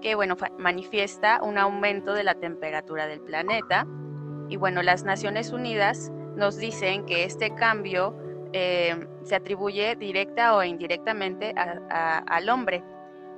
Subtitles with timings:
[0.00, 3.86] que bueno, manifiesta un aumento de la temperatura del planeta.
[4.48, 8.16] Y bueno, las Naciones Unidas nos dicen que este cambio
[8.52, 12.82] eh, se atribuye directa o indirectamente al hombre.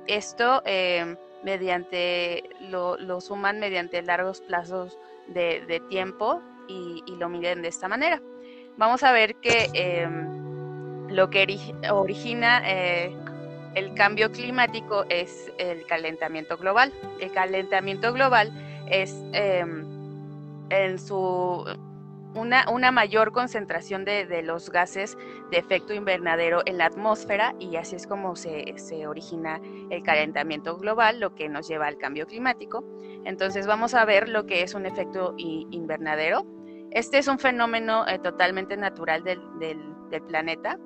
[0.07, 7.87] Esto eh, mediante lo, suman mediante largos plazos de, tiempo y, lo miden de esta
[7.87, 8.21] manera.
[8.77, 11.45] Vamos a ver que em, lo que
[11.91, 13.15] origina eh,
[13.75, 16.93] el cambio climático es el calentamiento global.
[17.19, 18.51] El calentamiento global
[18.89, 19.85] es em,
[20.69, 21.65] en su
[22.35, 25.17] una, mayor concentración de, los gases
[25.51, 28.73] de efecto invernadero en la atmósfera y así es como se,
[29.07, 32.83] origina el calentamiento global, lo que nos lleva al cambio climático.
[33.25, 36.45] Entonces vamos a ver lo que es un efecto invernadero.
[36.91, 39.41] Este es un fenómeno eh, totalmente natural del,
[40.27, 40.77] planeta,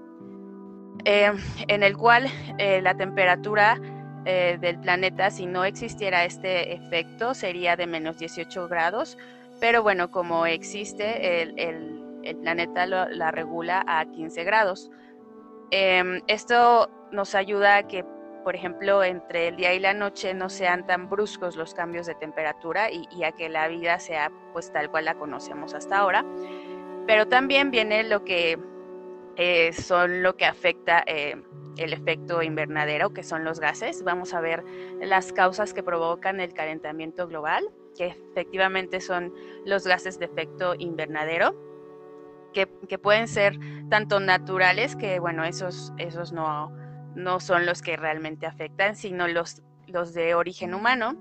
[1.06, 1.32] eh,
[1.68, 3.80] en el cual eh, la temperatura
[4.28, 9.18] del planeta, si no existiera este efecto, sería de menos 18 grados
[9.60, 14.92] pero bueno, como existe, el, planeta la regula a 15 grados.
[15.72, 18.06] Em, esto nos ayuda a que,
[18.44, 22.16] por ejemplo, entre el día y la noche no sean tan bruscos los cambios de
[22.16, 26.24] temperatura y, a que la vida sea pues tal cual la conocemos hasta ahora.
[27.08, 28.60] Pero también viene lo que
[29.38, 31.42] eh, son lo que afecta eh,
[31.78, 34.04] el efecto invernadero, que son los gases.
[34.04, 34.64] Vamos a ver
[35.00, 39.34] las causas que provocan el calentamiento global que efectivamente son
[39.66, 41.56] los gases de efecto invernadero,
[42.54, 46.72] que, pueden ser tanto naturales, que bueno, esos, esos no,
[47.16, 51.16] no son los que realmente afectan, sino los, los de origen humano,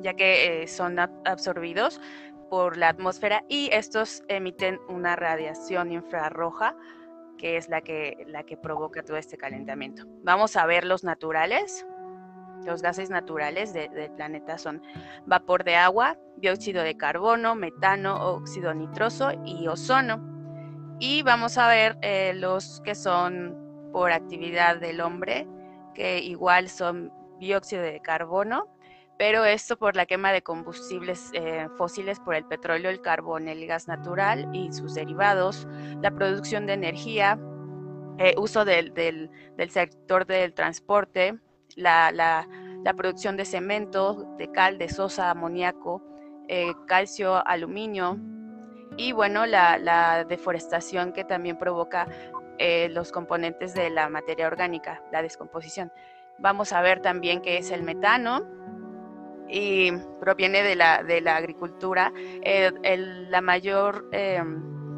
[0.00, 2.00] ya que eh, son absorbidos
[2.48, 6.74] por la atmósfera y estos emiten una radiación infrarroja
[7.40, 10.04] que es la que, la que provoca todo este calentamiento.
[10.22, 11.86] Vamos a ver los naturales.
[12.66, 14.82] Los gases naturales del planeta son
[15.24, 20.20] vapor de agua, dióxido de carbono, metano, óxido nitroso y ozono.
[20.98, 23.56] Y vamos a ver eh, los que son
[23.90, 25.48] por actividad del hombre,
[25.94, 28.68] que igual son dióxido de carbono,
[29.20, 33.66] pero esto por la quema de combustibles eh, fósiles por el petróleo, el carbón, el
[33.66, 35.68] gas natural y sus derivados,
[36.00, 37.38] la producción de energía,
[38.16, 39.30] eh, uso del, del,
[39.68, 41.38] sector del transporte,
[41.76, 42.46] la,
[42.96, 46.02] producción de cemento, de cal, de sosa, amoníaco,
[46.48, 48.18] eh, calcio, aluminio
[48.96, 52.08] y bueno, la, deforestación que también provoca
[52.56, 55.92] eh, los componentes de la materia orgánica, la descomposición.
[56.38, 58.59] Vamos a ver también qué es el metano
[59.50, 62.12] y proviene de la, de la agricultura.
[62.42, 62.70] Eh,
[63.28, 64.08] la mayor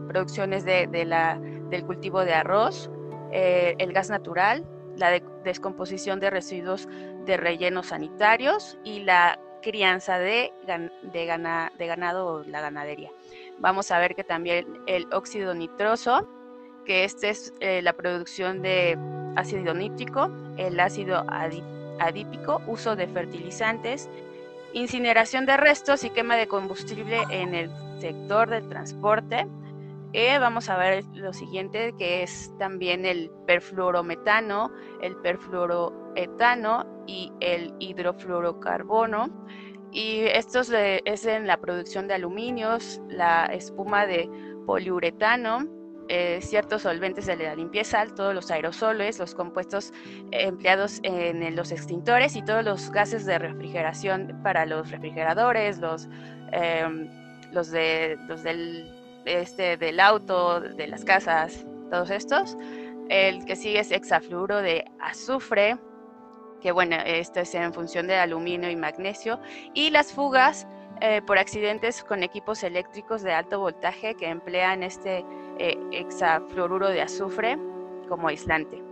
[0.08, 2.90] producción es de, la, del cultivo de arroz,
[3.32, 4.64] el gas natural,
[4.96, 6.88] la descomposición de residuos
[7.24, 10.52] de rellenos sanitarios y la crianza de,
[11.02, 11.26] de,
[11.86, 13.10] ganado o la ganadería.
[13.58, 16.28] Vamos a ver que también el óxido nitroso,
[16.84, 18.98] que este es eh, la producción de
[19.36, 21.24] ácido nítrico, el ácido
[22.00, 24.10] adípico, uso de fertilizantes,
[24.74, 29.46] incineración de restos y quema de combustible en el sector del transporte,
[30.14, 37.74] eh, vamos a ver lo siguiente, que es también el perfluorometano, el perfluoroetano y el
[37.78, 39.30] hidrofluorocarbono.
[39.90, 44.28] Y esto es en la producción de aluminios, la espuma de
[44.66, 45.66] poliuretano,
[46.08, 49.92] eh, ciertos solventes de la limpieza, todos los aerosoles, los compuestos
[50.30, 56.08] empleados en los extintores y todos los gases de refrigeración para los refrigeradores, los,
[56.52, 57.08] em,
[57.52, 62.56] de, los del este, del auto, de las casas, todos estos.
[63.08, 65.76] El que sigue es hexafluoro de azufre,
[66.60, 69.40] que bueno, esto es en función de aluminio y magnesio.
[69.74, 70.66] Y las fugas
[71.00, 75.24] eh, por accidentes con equipos eléctricos de alto voltaje que emplean este
[75.58, 77.58] eh, hexafluoruro de azufre
[78.08, 78.82] como aislante.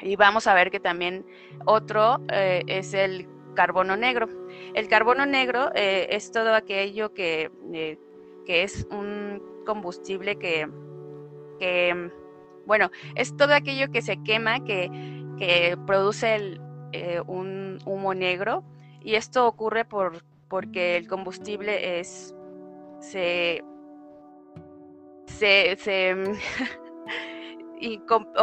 [0.00, 1.24] Y vamos a ver que también
[1.64, 4.28] otro eh, es el carbono negro.
[4.74, 7.50] El carbono negro es todo aquello que
[8.46, 10.66] que es un combustible que,
[12.64, 16.58] bueno, es todo aquello que se quema, que, produce
[16.92, 18.64] eh, un humo negro
[19.02, 22.34] y esto ocurre por, porque el combustible es,
[23.00, 23.62] se,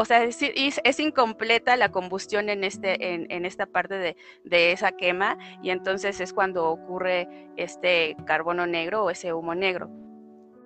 [0.06, 2.97] sea, es, incompleta la combustión en, este,
[3.45, 7.27] esta parte de, esa quema y entonces es cuando ocurre
[7.57, 9.89] este carbono negro o ese humo negro.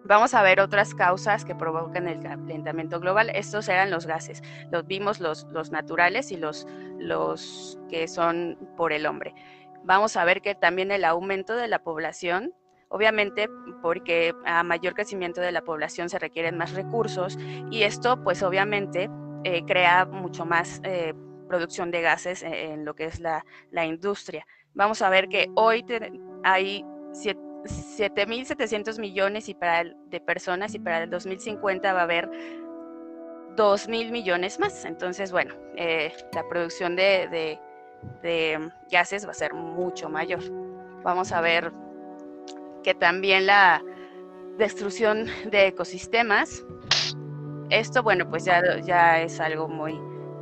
[0.03, 3.29] Vamos a ver otras causas que provocan el calentamiento global.
[3.33, 4.41] Estos eran los gases.
[4.71, 9.33] Los vimos los, naturales y los que son por el hombre.
[9.83, 12.53] vamos a ver que también el aumento de la población
[12.89, 13.49] Obviamente
[13.81, 17.37] porque a mayor crecimiento de la población se requieren más recursos
[17.69, 19.09] y esto pues obviamente
[19.43, 21.13] eh, crea mucho más eh,
[21.47, 23.43] producción de gases e-, en, lo que es la,
[23.85, 24.45] industria.
[24.73, 25.85] Vamos a ver que hoy
[26.43, 32.29] hay 7.700 millones y para de personas y para el 2050 va a haber
[33.55, 34.85] 2.000 millones más.
[34.85, 37.59] Entonces, bueno, eh, la producción de,
[38.21, 40.41] de gases va a ser mucho mayor.
[41.03, 41.73] Vamos a ver
[42.87, 43.83] que también la
[44.57, 46.63] destrucción de ecosistemas.
[47.69, 49.99] Esto, bueno, pues ya, ya es algo muy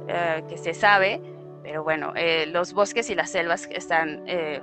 [0.07, 1.19] eh, que se sabe,
[1.63, 4.61] pero bueno, eh, los bosques y las selvas están, eh,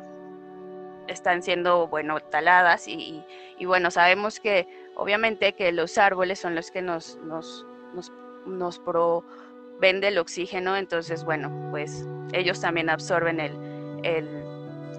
[1.09, 3.25] están siendo, bueno, taladas y,
[3.67, 8.13] bueno, sabemos que obviamente que los árboles son los que nos, nos, nos,
[8.47, 13.57] nos proveen del oxígeno, entonces, bueno, pues ellos también absorben el,
[14.05, 14.29] el,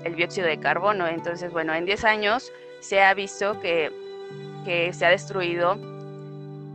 [0.03, 1.07] el dióxido de carbono.
[1.07, 2.51] Entonces, bueno, en 10 años
[2.83, 3.91] se ha visto que,
[4.91, 5.77] se ha destruido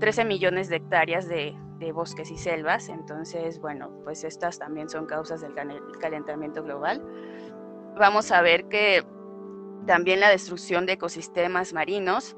[0.01, 1.55] 13 millones de hectáreas de,
[1.93, 2.89] bosques y selvas.
[2.89, 5.53] Entonces, bueno, pues estas también son causas del
[6.01, 7.03] calentamiento global.
[7.97, 9.05] Vamos a ver que
[9.87, 12.37] también la destrucción de ecosistemas marinos.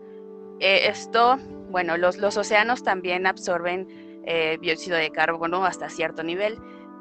[0.59, 1.39] Eh, esto,
[1.71, 3.89] bueno, los, océanos también absorben
[4.27, 6.59] eh, dióxido de carbono hasta cierto nivel,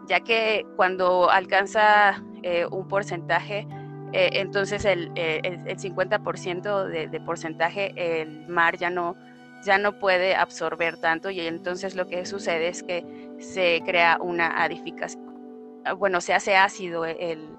[0.07, 3.68] ya que cuando alcanza eh, un porcentaje
[4.13, 9.15] eh, entonces el, 50% eh, de, porcentaje el mar ya no,
[9.63, 13.06] ya no puede absorber tanto y entonces lo que sucede es que
[13.39, 17.57] se crea una adificación, ah, bueno, se hace ácido el,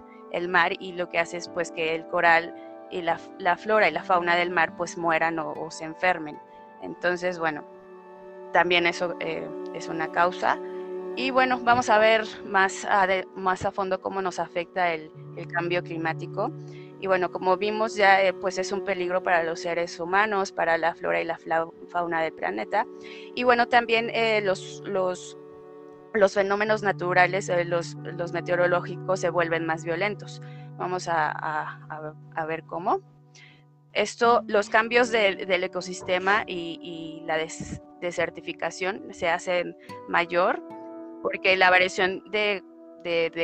[0.49, 2.55] mar y lo que hace es pues que el coral
[2.91, 3.19] y la,
[3.57, 6.39] flora y la fauna del mar pues mueran o, se enfermen.
[6.83, 7.65] Entonces, bueno,
[8.53, 10.59] también eso eh, es una causa.
[11.17, 15.11] Y bueno, vamos a ver más a, más a fondo cómo nos afecta el,
[15.53, 16.53] cambio climático.
[17.01, 20.77] Y bueno, como vimos ya, eh, pues es un peligro para los seres humanos, para
[20.77, 21.39] la flora y la
[21.89, 22.87] fauna del planeta.
[23.35, 25.39] Y bueno, también eh, los, los,
[26.13, 30.43] los, fenómenos naturales, eh, los, los, meteorológicos se vuelven más violentos.
[30.77, 33.01] Vamos a, a, ver cómo.
[33.93, 37.39] Esto, los cambios del ecosistema y, y la
[38.01, 39.77] desertificación se hacen
[40.09, 40.63] mayor
[41.23, 42.63] porque la variación de,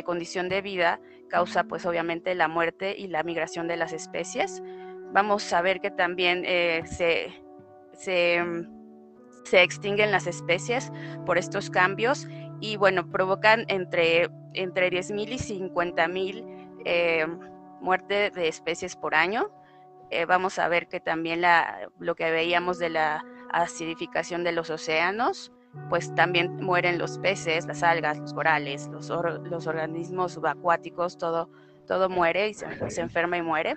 [0.04, 4.62] condición de vida causa pues obviamente la muerte y la migración de las especies.
[5.12, 7.32] Vamos a ver que también eh, se,
[7.92, 8.42] se,
[9.52, 10.92] extinguen las especies
[11.24, 12.26] por estos cambios
[12.60, 17.26] y bueno, provocan entre, entre 10.000 y 50.000 eh,
[17.80, 19.50] muertes de especies por año.
[20.10, 24.70] Eh, vamos a ver que también la, lo que veíamos de la acidificación de los
[24.70, 25.52] océanos,
[25.88, 31.48] pues también mueren los peces, las algas, los corales, los, los organismos subacuáticos, todo,
[31.86, 33.76] todo muere y se, enferma y muere.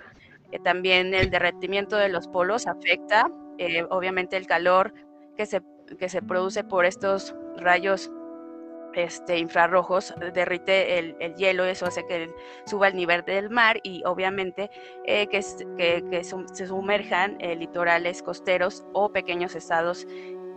[0.50, 4.92] Eh, también el derretimiento de los polos afecta, eh, obviamente el calor
[5.36, 5.62] que se,
[5.98, 8.10] que se produce por estos rayos
[8.94, 12.28] este, infrarrojos derrite el, el, hielo, eso hace que
[12.66, 14.68] suba el nivel del mar y obviamente
[15.04, 15.40] eh, que,
[15.78, 20.08] que, que, se sumerjan litorales costeros o pequeños estados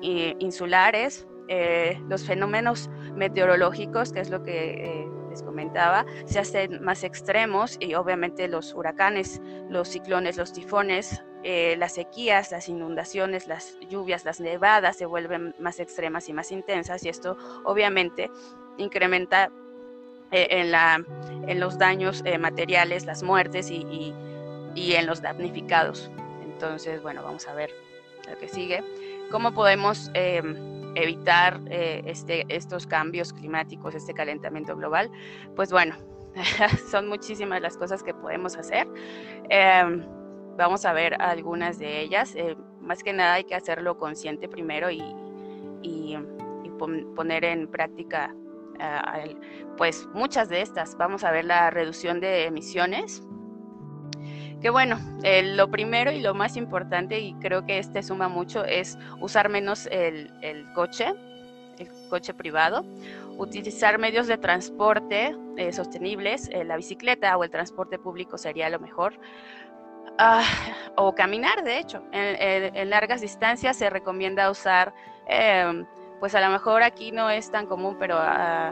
[0.01, 7.04] insulares eh, los fenómenos meteorológicos, que es lo que eh, les comentaba, se hacen más
[7.04, 13.77] extremos y obviamente los huracanes, los ciclones, los tifones, eh, las sequías, las inundaciones, las
[13.89, 18.32] lluvias, las nevadas se vuelven más extremas y más intensas y esto obviamente
[18.77, 19.51] incrementa
[20.32, 21.03] en, la,
[21.48, 24.15] en los daños materiales, las muertes y,
[24.74, 26.10] y en los damnificados.
[26.44, 27.70] Entonces, bueno, vamos a ver
[28.27, 28.84] lo que sigue.
[29.29, 30.10] ¿Cómo podemos
[30.96, 35.12] evitar eh, este, estos cambios climáticos, este calentamiento global,
[35.56, 35.96] pues bueno,
[36.92, 38.88] son muchísimas las cosas que podemos hacer.
[39.50, 40.06] Em,
[40.58, 42.36] vamos a ver algunas de ellas.
[42.36, 45.04] Eh, más que nada hay que hacerlo consciente primero y,
[45.82, 46.18] y,
[47.16, 48.36] poner en práctica
[48.80, 49.36] eh,
[49.78, 50.98] pues muchas de estas.
[50.98, 53.24] Vamos a ver la reducción de emisiones,
[54.63, 58.98] que bueno, lo primero y lo más importante, y creo que este suma mucho, es
[59.20, 60.32] usar menos el,
[60.74, 61.13] coche,
[61.77, 62.86] el coche privado,
[63.38, 68.79] utilizar medios de transporte eh, sostenibles, eh, la bicicleta o el transporte público sería lo
[68.79, 69.20] mejor.
[70.17, 70.46] Ah,
[70.96, 72.01] o caminar, de hecho.
[72.13, 74.93] En, largas distancias se recomienda usar,
[75.27, 75.86] em,
[76.22, 78.72] pues a lo mejor aquí no es tan común, pero ah,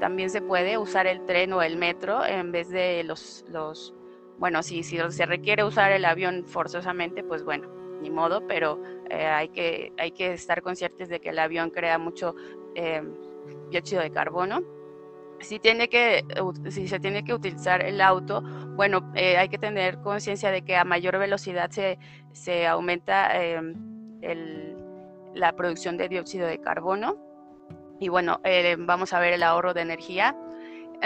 [0.00, 3.94] también se puede usar el tren o el metro en vez de los, los
[4.40, 7.68] bueno, si, si se requiere usar el avión forzosamente, pues bueno,
[8.00, 11.98] ni modo, pero eh, hay, que, hay que estar conscientes de que el avión crea
[11.98, 12.34] mucho
[12.74, 13.02] eh,
[13.68, 14.62] dióxido de carbono.
[15.40, 16.24] si, tiene que,
[16.70, 18.40] se tiene que utilizar el auto,
[18.76, 21.98] bueno, eh, hay que tener conciencia de que a mayor velocidad se,
[22.32, 23.74] se aumenta em,
[25.34, 27.18] la producción de dióxido de carbono.
[27.98, 28.40] Y bueno,
[28.78, 30.34] vamos a ver el ahorro de energía.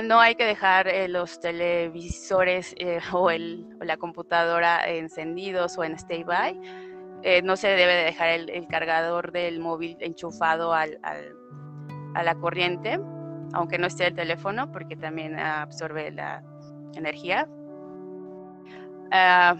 [0.03, 2.75] No hay que dejar eh, los televisores
[3.13, 6.61] o, el, la computadora encendidos o en standby.
[7.43, 12.99] no se debe de dejar el, cargador del móvil enchufado a la corriente
[13.55, 16.43] aunque no esté el teléfono, porque también absorbe la
[16.95, 17.49] energía.
[19.11, 19.57] Ah,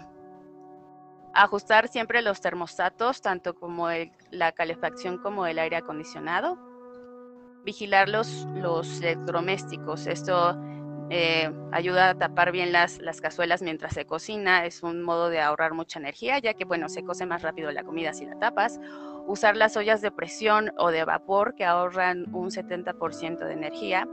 [1.33, 3.87] ajustar siempre los termostatos, tanto como
[4.31, 6.57] la calefacción como el aire acondicionado.
[7.65, 10.07] Vigilar los, los electrodomésticos.
[10.07, 10.57] Esto
[11.09, 14.65] eh, ayuda a tapar bien las, las, cazuelas mientras se cocina.
[14.65, 17.83] Es un modo de ahorrar mucha energía, ya que, bueno, se cose más rápido la
[17.83, 18.79] comida si la tapas
[19.27, 24.07] usar las ollas de presión o de vapor que ahorran un 70% de energía,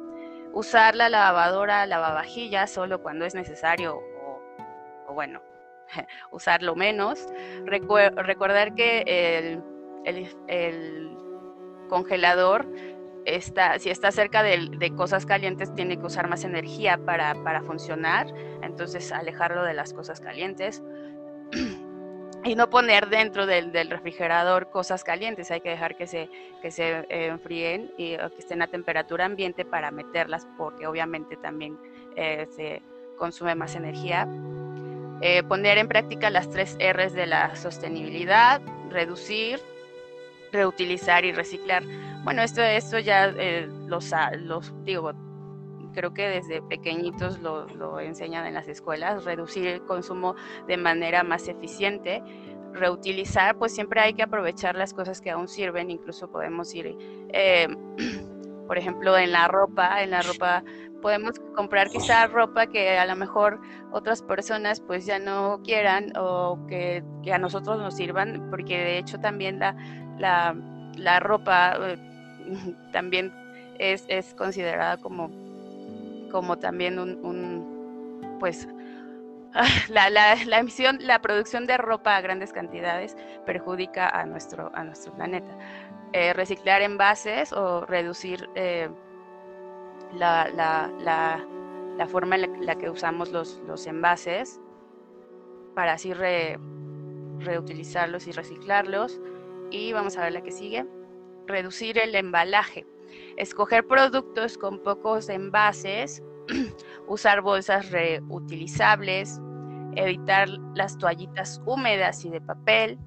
[0.52, 5.42] usar la lavadora, lavavajillas solo cuando es necesario o, bueno,
[6.30, 7.26] usarlo menos,
[7.64, 9.60] recordar que
[10.04, 11.18] el,
[11.88, 12.66] congelador
[13.24, 18.26] Está, si está cerca de, cosas calientes, tiene que usar más energía para, funcionar,
[18.62, 20.82] entonces alejarlo de las cosas calientes.
[22.44, 26.28] y no poner dentro del, refrigerador cosas calientes, hay que dejar que se,
[26.60, 31.78] que se eh, enfríen y que estén a temperatura ambiente para meterlas porque obviamente también
[32.16, 32.82] eh, se
[33.16, 34.26] consume más energía.
[35.20, 38.60] Eh, poner en práctica las tres R's de la sostenibilidad,
[38.90, 39.60] reducir,
[40.52, 41.82] reutilizar y reciclar.
[42.24, 45.12] Bueno, esto, esto ya los, los digo,
[45.92, 50.34] creo que desde pequeñitos lo, enseñan en las escuelas, reducir el consumo
[50.66, 52.22] de manera más eficiente,
[52.72, 56.96] reutilizar, pues siempre hay que aprovechar las cosas que aún sirven, incluso podemos ir,
[57.32, 57.68] eh,
[58.66, 60.64] por ejemplo, en la ropa, en la ropa
[61.02, 66.64] podemos comprar quizá ropa que a lo mejor otras personas pues ya no quieran o
[66.68, 69.76] que, a nosotros nos sirvan, porque de hecho también la,
[70.22, 71.98] la, ropa eh,
[72.92, 73.32] también
[73.78, 75.30] es, es considerada como
[76.32, 78.66] como también un, pues,
[79.88, 85.12] la, la, emisión, la producción de ropa a grandes cantidades perjudica a nuestro, a nuestro
[85.12, 85.56] planeta.
[86.14, 88.88] Eh, reciclar envases o reducir eh,
[90.14, 94.58] la, la, forma en la, que usamos los, los envases
[95.74, 96.12] para así
[97.38, 99.20] reutilizarlos y reciclarlos.
[99.72, 100.86] Y vamos a ver la que sigue.
[101.46, 102.86] Reducir el embalaje
[103.36, 106.22] escoger productos con pocos envases,
[107.08, 109.40] usar bolsas reutilizables,
[109.96, 112.98] evitar las toallitas húmedas y de papel,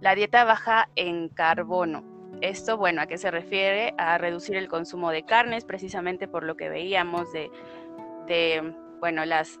[0.00, 2.04] la dieta baja en carbono.
[2.40, 3.94] Esto, bueno, ¿a qué se refiere?
[3.98, 7.50] A reducir el consumo de carnes, precisamente por lo que veíamos de,
[9.00, 9.58] bueno, las,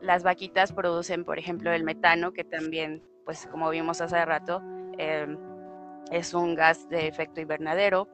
[0.00, 4.62] las vaquitas producen, por ejemplo, el metano, que también, pues como vimos hace rato,
[4.96, 5.36] eh,
[6.10, 8.08] es un gas de efecto invernadero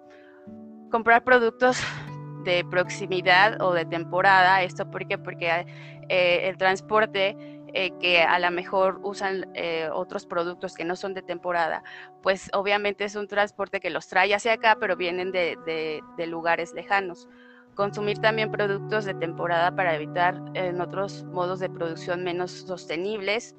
[0.93, 1.81] comprar productos
[2.45, 4.63] de proximidad o de temporada.
[4.63, 5.19] ¿Esto por qué?
[5.19, 5.67] Porque
[6.09, 7.37] eh, el transporte
[7.75, 11.83] eh, que a lo mejor usan eh, otros productos que no son de temporada,
[12.23, 15.57] pues obviamente es un transporte que los trae hacia acá, pero vienen de,
[16.17, 17.29] de lugares lejanos.
[17.75, 23.57] Consumir también productos de temporada para evitar en otros modos de producción menos sostenibles.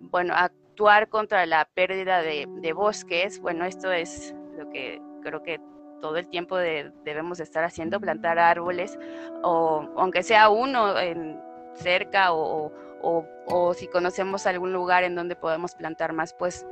[0.00, 0.34] Bueno,
[0.74, 3.38] actuar contra la pérdida de, bosques.
[3.38, 5.60] Bueno, esto es lo que creo que
[6.00, 8.98] todo el tiempo debemos estar haciendo, plantar árboles,
[9.44, 11.40] o aunque sea uno en,
[11.74, 12.72] cerca o,
[13.74, 16.66] si conocemos algún lugar en donde podemos plantar más, pues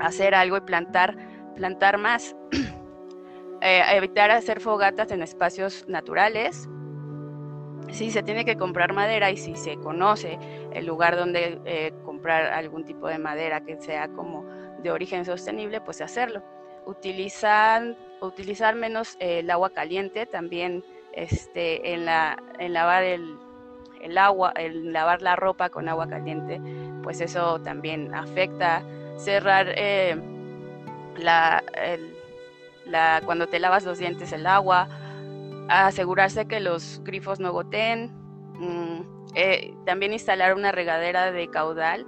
[0.00, 1.16] hacer algo y plantar,
[1.54, 2.36] plantar más.
[3.64, 6.68] Eh, evitar hacer fogatas en espacios naturales.
[7.92, 10.38] Si se tiene que comprar madera y si se conoce
[10.72, 14.44] el lugar donde eh, comprar algún tipo de madera que sea como
[14.82, 16.42] de origen sostenible, pues hacerlo.
[16.86, 17.94] Utilizar
[18.26, 23.38] utilizar menos eh, el agua caliente, también este, en, la, en lavar el,
[24.16, 26.60] agua, el lavar la ropa con agua caliente,
[27.02, 28.82] pues eso también afecta.
[29.16, 30.16] Cerrar eh,
[31.18, 31.62] la,
[33.24, 34.88] cuando te lavas los dientes el agua,
[35.72, 38.10] asegurarse que los grifos no goteen,
[38.54, 42.06] mm, eh, también instalar una regadera de caudal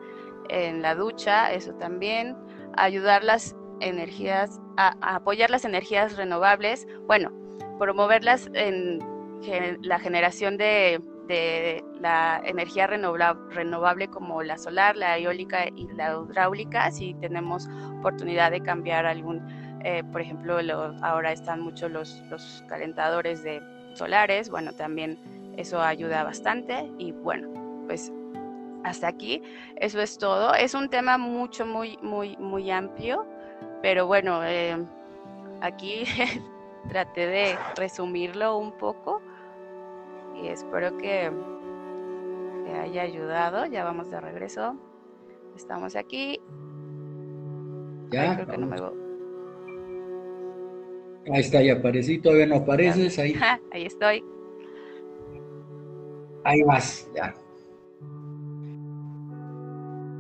[0.51, 2.37] en la ducha, eso también,
[2.77, 7.33] ayudar las energías, apoyar las energías renovables, bueno,
[7.79, 8.99] promoverlas en
[9.83, 11.03] la generación de,
[12.01, 17.67] la energía renovable, como la solar, la eólica y la hidráulica, si tenemos
[17.99, 19.41] oportunidad de cambiar algún,
[19.85, 20.57] eh, por ejemplo,
[21.03, 23.63] ahora están muchos los, calentadores de,
[23.93, 25.19] solares, bueno, también
[25.57, 27.49] eso ayuda bastante y bueno,
[27.87, 28.11] pues
[28.83, 29.43] hasta aquí,
[29.77, 30.55] eso es todo.
[30.55, 33.27] Es un tema mucho, muy, muy, muy amplio,
[33.83, 34.77] pero bueno, eh,
[35.61, 36.05] aquí
[36.89, 39.21] traté de resumirlo un poco
[40.35, 41.31] y espero que,
[42.65, 43.67] que haya ayudado.
[43.67, 44.77] Ya vamos de regreso.
[45.57, 46.41] Estamos aquí.
[48.11, 48.35] Ya.
[48.35, 49.04] creo que no me...
[51.33, 53.35] Ahí está, ya aparecí, todavía no apareces, ahí.
[53.73, 54.23] ahí estoy.
[56.45, 57.35] Ahí vas, ya.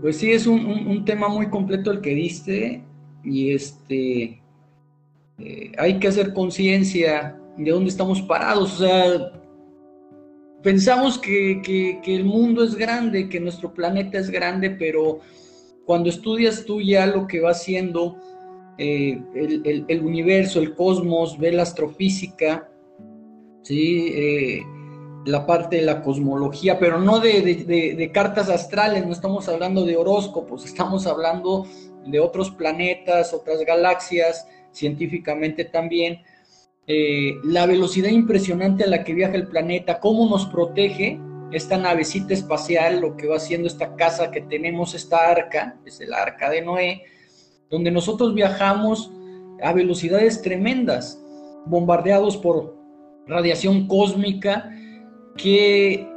[0.00, 2.84] Pues sí, es un, tema muy completo el que diste
[3.23, 4.42] y este,
[5.38, 8.80] eh, hay que hacer conciencia de dónde estamos parados.
[8.80, 9.32] O sea,
[10.62, 15.20] pensamos que, el mundo es grande, que nuestro planeta es grande, pero
[15.87, 18.16] cuando estudias tú ya lo que va haciendo
[18.78, 19.23] eh,
[19.88, 22.69] el, universo, el cosmos, ve la astrofísica,
[23.62, 24.12] ¿sí?
[24.14, 24.62] Eh,
[25.26, 30.64] la parte de la cosmología, pero no de, cartas astrales, no estamos hablando de horóscopos,
[30.64, 31.66] estamos hablando
[32.04, 36.21] de otros planetas, otras galaxias, científicamente también.
[36.87, 41.19] Eh, la velocidad impresionante a la que viaja el planeta, cómo nos protege
[41.52, 46.12] esta navecita espacial, lo que va haciendo esta casa que tenemos, esta arca, es el
[46.12, 47.02] arca de Noé,
[47.75, 49.12] donde nosotros viajamos
[49.61, 51.21] a velocidades tremendas,
[51.66, 52.76] bombardeados por
[53.26, 54.71] radiación cósmica,
[55.37, 56.09] que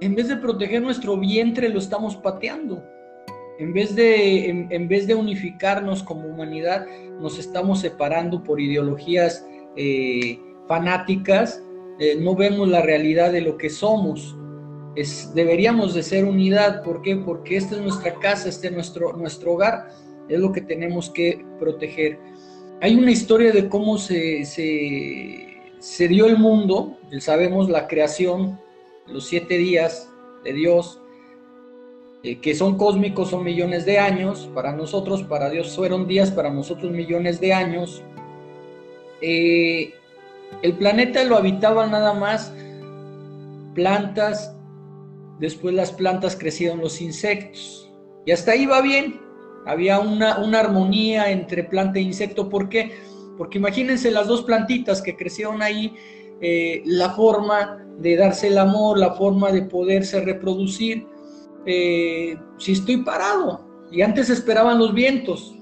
[0.00, 2.82] en vez de proteger nuestro vientre lo estamos pateando.
[3.60, 6.84] En vez de, en, vez de unificarnos como humanidad,
[7.20, 9.46] nos estamos separando por ideologías
[9.76, 10.36] eh,
[10.66, 11.62] fanáticas,
[12.00, 14.36] eh, no vemos la realidad de lo que somos.
[14.96, 17.14] Es, deberíamos de ser unidad, ¿por qué?
[17.14, 19.86] Porque esta es nuestra casa, este es nuestro, nuestro hogar,
[20.28, 22.18] es lo que tenemos que proteger.
[22.80, 28.58] Hay una historia de cómo se, se dio el mundo, sabemos la creación,
[29.06, 30.10] los siete días
[30.44, 31.00] de Dios,
[32.24, 36.50] eh, que son cósmicos, son millones de años, para nosotros, para Dios fueron días, para
[36.50, 38.02] nosotros millones de años.
[39.20, 39.92] Eh,
[40.62, 42.52] el planeta lo habitaban nada más
[43.74, 44.54] plantas,
[45.40, 47.90] después las plantas crecieron los insectos,
[48.24, 49.20] y hasta ahí va bien,
[49.66, 52.92] había una, una armonía entre planta e insecto, ¿por qué?
[53.38, 55.94] Porque imagínense las dos plantitas que crecieron ahí,
[56.40, 61.06] eh, la forma de darse el amor, la forma de poderse reproducir.
[61.64, 65.54] Eh, si estoy parado, y antes esperaban los vientos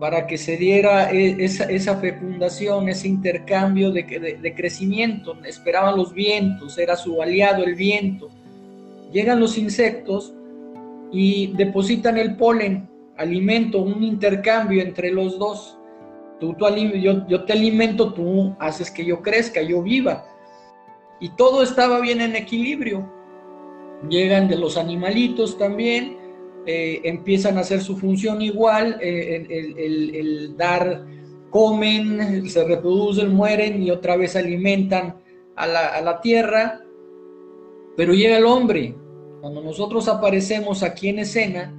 [0.00, 6.78] para que se diera e, esa, fecundación, ese intercambio de, de crecimiento, esperaban los vientos,
[6.78, 8.30] era su aliado el viento.
[9.12, 10.34] Llegan los insectos
[11.12, 15.78] y depositan el polen, alimento, un intercambio entre los dos
[16.40, 20.26] Tú, yo, yo te alimento, tú haces que yo crezca, yo viva.
[21.20, 23.10] Y todo estaba bien en equilibrio.
[24.08, 26.16] Llegan de los animalitos también,
[26.66, 31.06] eh, empiezan a hacer su función igual, eh, el, dar,
[31.50, 35.16] comen, se reproducen, mueren y otra vez alimentan
[35.54, 36.80] a la, tierra.
[37.96, 38.96] Pero llega el hombre.
[39.40, 41.72] Cuando nosotros aparecemos aquí en escena,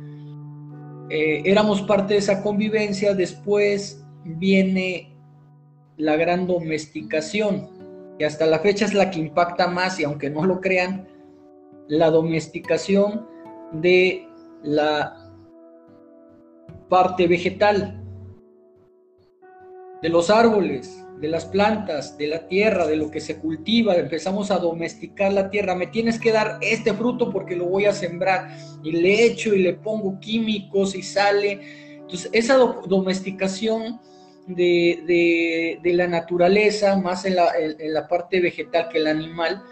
[1.09, 5.15] eh, éramos parte de esa convivencia, después viene
[5.97, 7.69] la gran domesticación,
[8.17, 11.07] que hasta la fecha es la que impacta más y aunque no lo crean,
[11.87, 13.27] la domesticación
[13.73, 14.27] de
[14.63, 15.31] la
[16.89, 18.01] parte vegetal,
[20.01, 24.51] de los árboles, de las plantas, de la tierra, de lo que se cultiva, empezamos
[24.51, 25.75] a domesticar la tierra.
[25.75, 29.59] Me tienes que dar este fruto porque lo voy a sembrar y le echo y
[29.59, 31.61] le pongo químicos y sale.
[31.99, 33.99] Entonces, esa domesticación
[34.47, 39.63] de, la naturaleza, más en la, parte vegetal que el animal,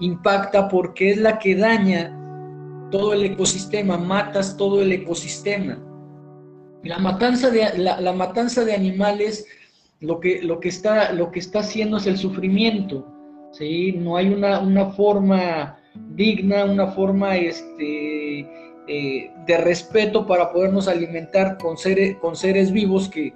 [0.00, 2.20] impacta porque es la que daña
[2.90, 5.78] todo el ecosistema, matas todo el ecosistema.
[6.82, 9.46] La matanza de, la, matanza de animales
[10.04, 13.06] lo que, lo, que está, lo que está haciendo es el sufrimiento,
[13.52, 13.92] ¿sí?
[13.92, 15.78] No hay una, forma
[16.10, 18.40] digna, una forma este,
[18.86, 23.34] eh, de respeto para podernos alimentar con seres, con seres vivos que,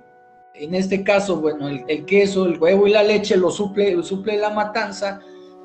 [0.55, 4.51] en este caso, bueno, el, queso, el huevo y la leche lo suple, suple la
[4.51, 5.21] matanza,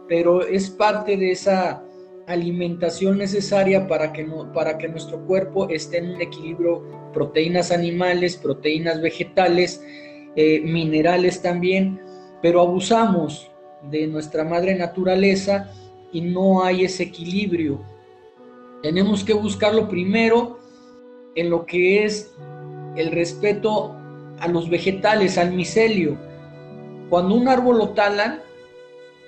[0.08, 1.84] pero es parte de esa
[2.28, 9.02] alimentación necesaria para que, para que nuestro cuerpo esté en un equilibrio, proteínas animales, proteínas
[9.02, 9.84] vegetales,
[10.36, 12.02] eh, minerales también,
[12.42, 13.52] pero abusamos
[13.90, 15.72] de nuestra madre naturaleza
[16.12, 17.82] y no hay ese equilibrio.
[18.82, 20.60] Tenemos que buscarlo primero
[21.36, 22.34] en lo que es
[22.96, 23.96] el respeto
[24.40, 26.18] a los vegetales, al micelio.
[27.10, 28.42] Cuando un árbol lo talan,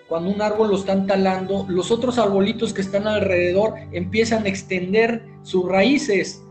[0.08, 5.26] cuando un árbol lo están talando, los otros arbolitos que están alrededor empiezan a extender
[5.42, 6.44] sus raíces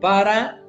[0.00, 0.61] para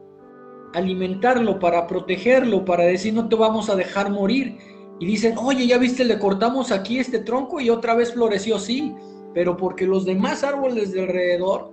[0.74, 4.58] alimentarlo, para protegerlo, para decir no te vamos a dejar morir.
[5.00, 8.94] Y dicen, oye, ya viste, le cortamos aquí este tronco y otra vez floreció, sí,
[9.34, 11.72] pero porque los demás árboles de alrededor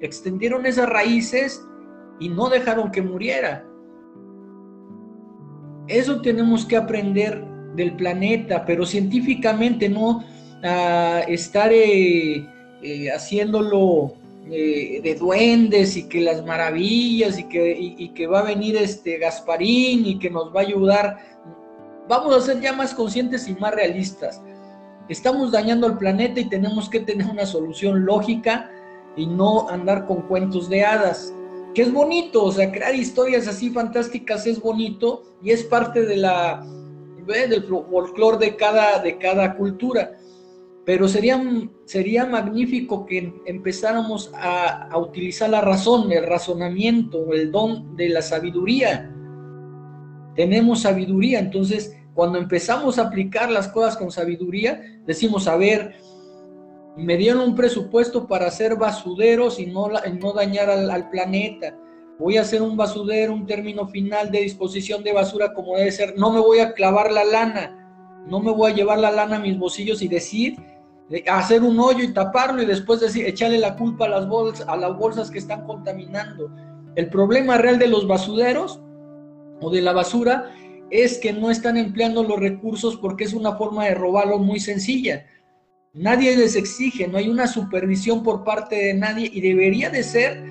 [0.00, 1.62] extendieron esas raíces
[2.18, 3.64] y no dejaron que muriera.
[5.88, 10.24] Eso tenemos que aprender del planeta, pero científicamente no
[11.26, 12.46] estar eh,
[12.82, 14.14] eh, haciéndolo
[14.54, 20.04] eh, de duendes y que las maravillas y que, que va a venir este Gasparín
[20.04, 21.18] y que nos va a ayudar.
[22.06, 24.42] Vamos a ser ya más conscientes y más realistas.
[25.08, 28.70] Estamos dañando al planeta y tenemos que tener una solución lógica
[29.16, 31.32] y no andar con cuentos de hadas.
[31.74, 36.16] Que es bonito, o sea, crear historias así fantásticas es bonito y es parte de
[36.16, 36.62] la
[37.26, 40.18] del folclore de cada, de cada cultura
[40.84, 41.40] pero sería,
[41.84, 48.22] sería magnífico que empezáramos a, a, utilizar la razón, el razonamiento, el don de la
[48.22, 49.14] sabiduría.
[50.34, 55.94] Tenemos sabiduría, entonces cuando empezamos a aplicar las cosas con sabiduría, decimos, a ver,
[56.96, 61.78] me dieron un presupuesto para hacer basuderos y no, no dañar al, al planeta.
[62.18, 66.18] Voy a hacer un basudero, un término final de disposición de basura como debe ser.
[66.18, 69.40] No me voy a clavar la lana, no me voy a llevar la lana a
[69.40, 70.56] mis bolsillos y decir
[71.28, 74.76] hacer un hoyo y taparlo y después decir, echarle la culpa a las, bolsas, a
[74.76, 76.50] las bolsas que están contaminando.
[76.94, 78.80] El problema real de los basureros
[79.60, 80.50] o de la basura
[80.90, 85.26] es que no están empleando los recursos porque es una forma de robarlo muy sencilla.
[85.94, 90.42] Nadie les exige, no hay una supervisión por parte de nadie y debería de ser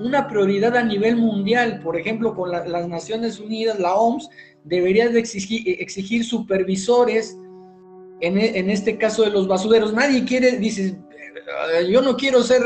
[0.00, 1.80] una prioridad a nivel mundial.
[1.82, 4.28] Por ejemplo, con las Naciones Unidas, la OMS,
[4.64, 7.36] debería de exigir supervisores
[8.20, 9.92] e, en, este caso de los basureros.
[9.92, 10.98] Nadie quiere, dice,
[11.88, 12.62] yo no quiero ser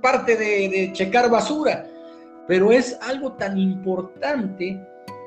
[0.00, 1.86] parte de, checar basura,
[2.46, 4.80] pero es algo tan importante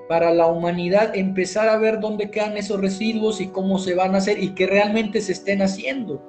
[0.08, 4.20] para la humanidad empezar a ver dónde quedan esos residuos y cómo se van a
[4.20, 6.22] hacer y que realmente se estén haciendo.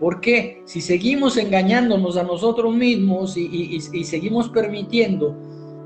[0.00, 5.36] Porque si seguimos engañándonos a nosotros mismos y, seguimos permitiendo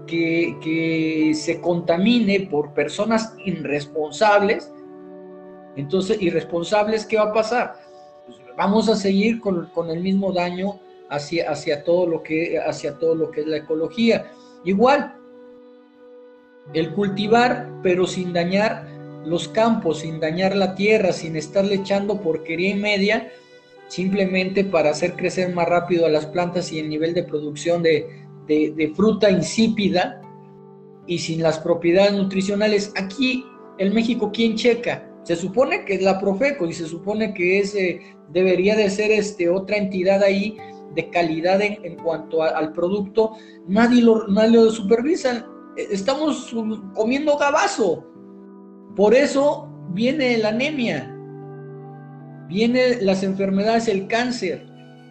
[0.07, 4.71] que, que, se contamine por personas irresponsables,
[5.77, 7.75] entonces, irresponsables, ¿qué va a pasar?
[8.27, 13.31] Pues vamos a seguir con, el mismo daño hacia, todo lo que, hacia todo lo
[13.31, 14.31] que es la ecología.
[14.65, 15.15] Igual,
[16.75, 18.87] el cultivar, pero sin dañar
[19.25, 23.33] los campos, sin dañar la tierra, sin estarle echando porquería y media,
[23.89, 28.09] simplemente para hacer crecer más rápido a las plantas y el nivel de producción de,
[28.47, 30.21] de fruta insípida
[31.07, 32.93] y sin las propiedades nutricionales.
[32.97, 33.45] Aquí,
[33.79, 35.12] en México, ¿quién checa?
[35.25, 39.49] Se supone que es la Profeco y se supone que ese debería de ser este,
[39.49, 40.57] otra entidad ahí
[40.95, 43.33] de calidad en, cuanto al producto.
[43.67, 45.47] Nadie lo, nadie lo supervisa.
[45.77, 46.55] E, estamos
[46.95, 48.05] comiendo gabazo.
[48.97, 51.15] Por eso viene la anemia,
[52.49, 54.67] viene las enfermedades, el cáncer,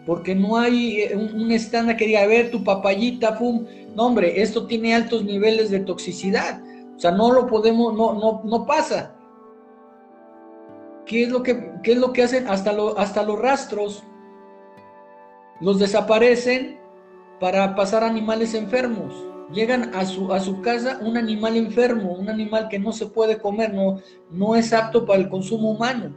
[0.06, 3.66] porque no hay eh, un, estándar que diga, a ver, tu papayita, pum.
[3.96, 6.62] No, hombre, esto tiene altos niveles de toxicidad.
[6.96, 9.16] O sea, no lo podemos, no, no, no pasa.
[11.06, 12.46] ¿Qué es lo que, es lo que hacen?
[12.48, 14.02] Hasta, lo, hasta los rastros
[15.60, 16.78] los desaparecen
[17.40, 19.14] para pasar animales enfermos.
[19.52, 23.38] Llegan a su, a su casa un animal enfermo, un animal que no se puede
[23.38, 26.16] comer, no, no es apto para el consumo humano.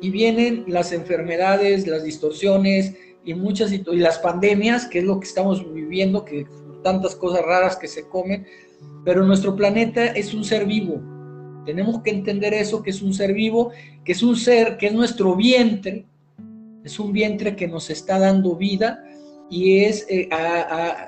[0.00, 5.26] Y vienen las enfermedades, las distorsiones y muchas y las pandemias, que es lo que
[5.26, 6.46] estamos viviendo, que
[6.82, 8.46] tantas cosas raras que se comen,
[9.04, 11.00] pero nuestro planeta es un ser vivo,
[11.64, 13.70] tenemos que entender eso, que es un ser vivo,
[14.04, 16.06] que es un ser, que es nuestro vientre,
[16.84, 19.02] es un vientre que nos está dando vida
[19.50, 20.28] y es eh,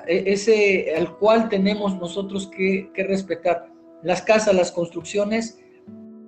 [0.07, 3.69] ese al cual tenemos nosotros que, respetar.
[4.03, 5.59] Las casas, las construcciones,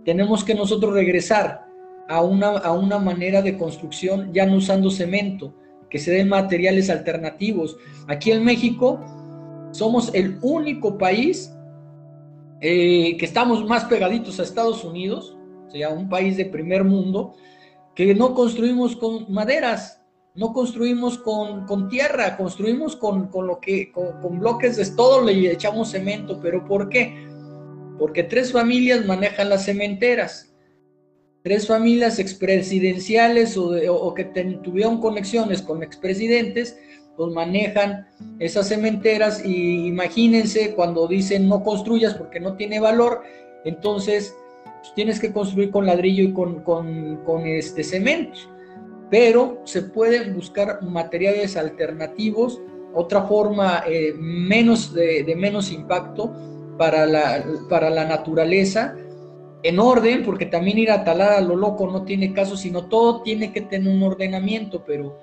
[0.04, 1.65] tenemos que nosotros regresar
[2.08, 5.54] a una, a una manera de construcción ya no usando cemento,
[5.89, 7.78] que se den materiales alternativos.
[8.08, 9.00] Aquí en México
[9.72, 11.54] somos el único país
[12.62, 17.36] eh, que estamos más pegaditos a Estados Unidos, o sea, un país de primer mundo,
[17.95, 20.02] que no construimos con maderas,
[20.36, 25.52] no construimos con, con tierra, construimos con, con lo que, con, bloques de todo le
[25.52, 27.28] echamos cemento, pero ¿por qué?
[27.98, 30.54] Porque tres familias manejan las cementeras,
[31.43, 34.26] tres familias expresidenciales o, o que
[34.63, 36.78] tuvieron conexiones con expresidentes,
[37.28, 38.08] manejan
[38.40, 43.22] esas cementeras y imagínense cuando dicen no construyas porque no tiene valor,
[43.66, 44.34] entonces
[44.80, 48.40] pues tienes que construir con ladrillo y con, con, este cemento.
[49.10, 52.62] Pero se pueden buscar materiales alternativos,
[52.94, 56.34] otra forma eh, menos de, de, menos impacto
[56.78, 58.96] para la, para la naturaleza,
[59.64, 63.22] en orden, porque también ir a talar a lo loco no tiene caso, sino todo
[63.22, 65.20] tiene que tener un ordenamiento, pero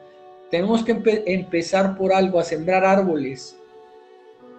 [0.57, 3.59] tenemos que empezar por algo, a sembrar árboles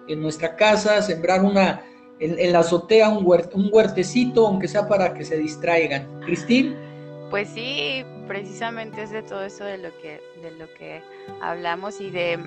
[0.06, 1.82] en nuestra casa, sembrar una,
[2.20, 6.20] en, la azotea un, un huertecito, aunque sea para que se distraigan.
[6.20, 6.76] Cristín.
[7.30, 11.02] Pues sí, precisamente es de todo eso de lo que, de lo que
[11.42, 12.38] hablamos y de,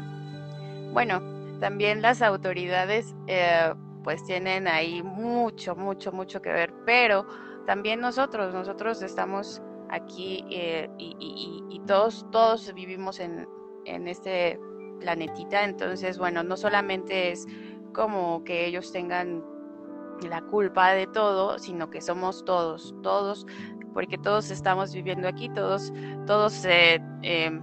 [0.93, 1.21] bueno,
[1.59, 3.73] también las autoridades eh,
[4.05, 7.27] pues tienen ahí mucho, mucho, mucho que ver, pero
[7.65, 9.61] también nosotros, nosotros estamos
[9.91, 13.47] aquí eh, y, todos, todos vivimos en,
[13.85, 14.59] en este
[14.99, 17.47] planetita, entonces, bueno, no solamente es
[17.93, 19.43] como que ellos tengan
[20.29, 23.45] la culpa de todo, sino que somos todos, todos,
[23.93, 25.91] porque todos estamos viviendo aquí, todos,
[26.25, 27.61] todos eh, em,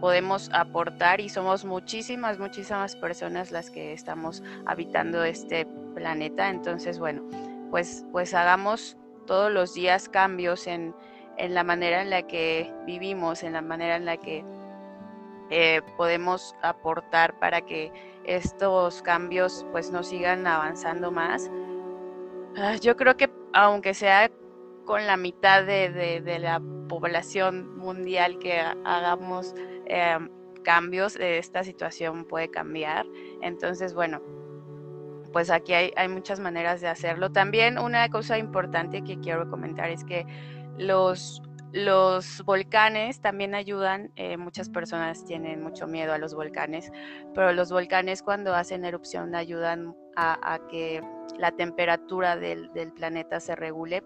[0.00, 6.48] podemos aportar y somos muchísimas, muchísimas personas las que estamos habitando este planeta.
[6.48, 7.22] Entonces, bueno,
[7.70, 10.94] pues, pues hagamos todos los días cambios en,
[11.38, 14.44] en la manera en la que vivimos, en la manera en la que
[15.50, 17.92] eh, podemos aportar para que
[18.24, 21.50] estos cambios pues no sigan avanzando más.
[22.56, 24.30] Ah, yo creo que aunque sea
[24.84, 29.54] con la mitad de, la población mundial que hagamos
[29.86, 30.18] eh,
[30.62, 33.06] cambios, esta situación puede cambiar.
[33.42, 34.22] Entonces, bueno,
[35.32, 37.30] pues aquí hay, hay, muchas maneras de hacerlo.
[37.30, 40.26] También una cosa importante que quiero comentar es que
[40.78, 46.90] los volcanes también ayudan, eh, muchas personas tienen mucho miedo a los volcanes,
[47.34, 51.00] pero los volcanes cuando hacen erupción ayudan a, que
[51.38, 54.02] la temperatura del, planeta se regule.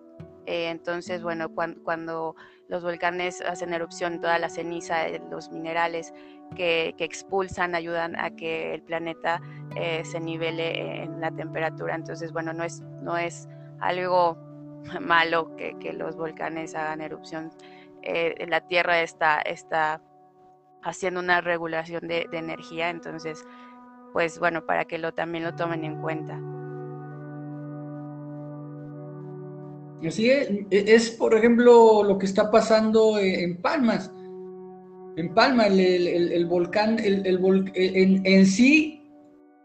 [0.46, 2.36] Eh, entonces, bueno, cuando,
[2.68, 6.12] los volcanes hacen erupción, toda la ceniza, los minerales
[6.54, 9.40] que, expulsan ayudan a que el planeta
[9.74, 11.96] eh, se nivele en la temperatura.
[11.96, 13.48] Entonces, bueno, no es, no es
[13.80, 14.45] algo
[15.00, 17.50] malo que, los volcanes hagan erupción.
[18.02, 20.00] Eh, la Tierra está, está
[20.82, 23.44] haciendo una regulación de, energía, entonces,
[24.12, 26.40] pues bueno, para que lo, también lo tomen en cuenta.
[30.06, 34.12] Así es, e, es, por ejemplo lo que está pasando en Palmas.
[35.16, 37.26] En Palma, el, volcán, el,
[37.74, 39.02] en, en sí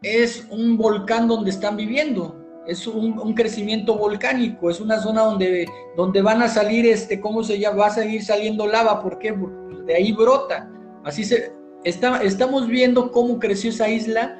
[0.01, 2.40] es un volcán donde están viviendo
[2.71, 7.59] es un, crecimiento volcánico, es una zona donde, donde van a salir, este, ¿cómo se
[7.59, 7.77] llama?
[7.77, 9.33] Va a seguir saliendo lava, ¿por qué?
[9.33, 10.71] Porque de ahí brota.
[11.03, 11.51] Así se,
[11.83, 14.37] está, estamos viendo cómo creció esa isla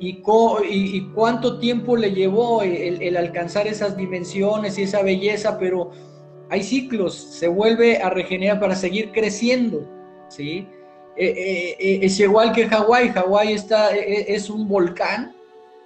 [0.00, 0.22] y,
[0.68, 5.90] y, cuánto tiempo le llevó el, alcanzar esas dimensiones y esa belleza, pero
[6.50, 9.88] hay ciclos, se vuelve a regenerar para seguir creciendo,
[10.28, 10.66] ¿sí?
[11.16, 15.35] Eh, eh, eh, es igual que Hawái, Hawái está, es un volcán,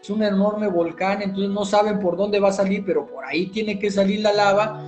[0.03, 3.49] es un enorme volcán, entonces no saben por dónde va a salir, pero por ahí
[3.49, 4.83] tiene que salir la lava.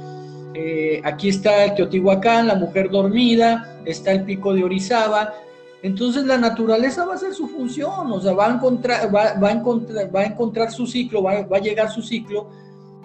[0.55, 5.35] Eh, aquí está el Teotihuacán, la mujer dormida, está el pico de Orizaba.
[5.83, 9.53] Entonces la naturaleza va a hacer su función, o sea, va a encontrar, va, a,
[9.53, 12.49] encontrar, va a encontrar su ciclo, va, a llegar su ciclo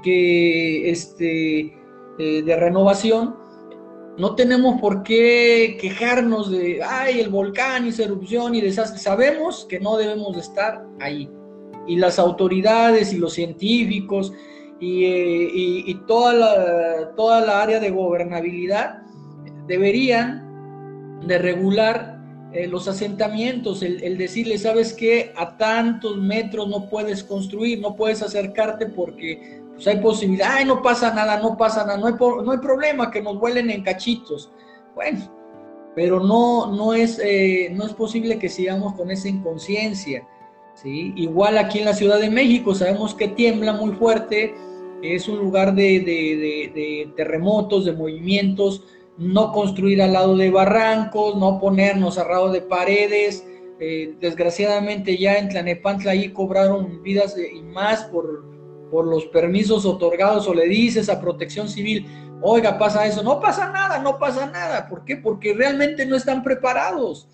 [0.04, 1.74] que, este,
[2.20, 3.36] eh, de renovación.
[4.18, 9.00] No tenemos por qué quejarnos de, ay, el volcán y erupción y desastre.
[9.00, 11.30] Sabemos que no debemos de estar ahí
[11.88, 14.34] y las autoridades y los científicos
[14.80, 19.02] y, eh, toda, la, toda la área de gobernabilidad
[19.68, 22.18] deberían de regular
[22.54, 28.22] eh, los asentamientos, el, decirle, sabes que a tantos metros no puedes construir, no puedes
[28.22, 32.52] acercarte porque pues, hay posibilidad, ay, no pasa nada, no pasa nada, no hay, no
[32.52, 34.50] hay problema que nos vuelen en cachitos.
[34.96, 35.20] Bueno,
[35.94, 40.26] pero no, no, es, eh, no es posible que sigamos con esa inconsciencia.
[40.84, 44.54] Igual aquí en la Ciudad de México sabemos que tiembla muy fuerte,
[45.02, 48.84] es un lugar de, terremotos, de movimientos,
[49.18, 53.46] no construir al lado de barrancos, no ponernos al lado de paredes.
[53.80, 60.54] Eh, desgraciadamente ya en Tlanepantla ahí cobraron vidas y más por los permisos otorgados o
[60.54, 62.08] le dices a protección civil,
[62.42, 64.88] oiga, pasa eso, no pasa nada, no pasa nada.
[64.88, 65.18] ¿Por qué?
[65.18, 67.28] Porque realmente no están preparados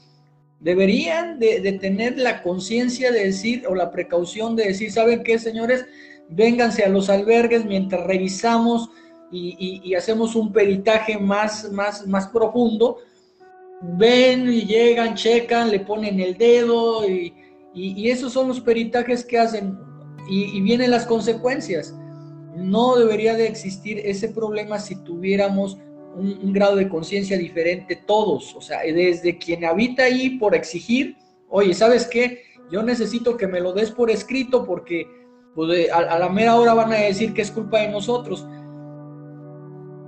[0.64, 5.86] deberían de, tener la conciencia de decir o la precaución de decir, ¿saben qué, señores?
[6.30, 8.90] Vénganse a los albergues mientras revisamos
[9.30, 12.98] y, hacemos un peritaje más, más, más profundo.
[13.82, 17.34] Ven y llegan, checan, le ponen el dedo y,
[18.10, 19.78] esos son los peritajes que hacen
[20.30, 21.94] y, vienen las consecuencias.
[22.56, 25.78] no debería de existir ese problema si tuviéramos
[26.16, 31.18] un, grado de conciencia diferente todos, o sea, desde quien habita ahí por exigir,
[31.50, 32.44] oye, ¿sabes qué?
[32.72, 35.08] Yo necesito que me lo des por escrito porque
[35.56, 38.48] pues, a, la mera hora van a decir que es culpa de nosotros.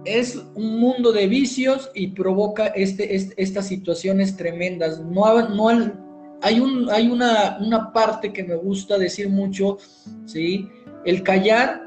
[0.06, 5.00] Es un mundo de vicios y provoca este, estas situaciones tremendas.
[5.00, 5.70] No, no
[6.42, 9.78] hay, un, hay una, una parte que me gusta decir mucho,
[10.26, 10.70] ¿sí?
[11.06, 11.82] El callar,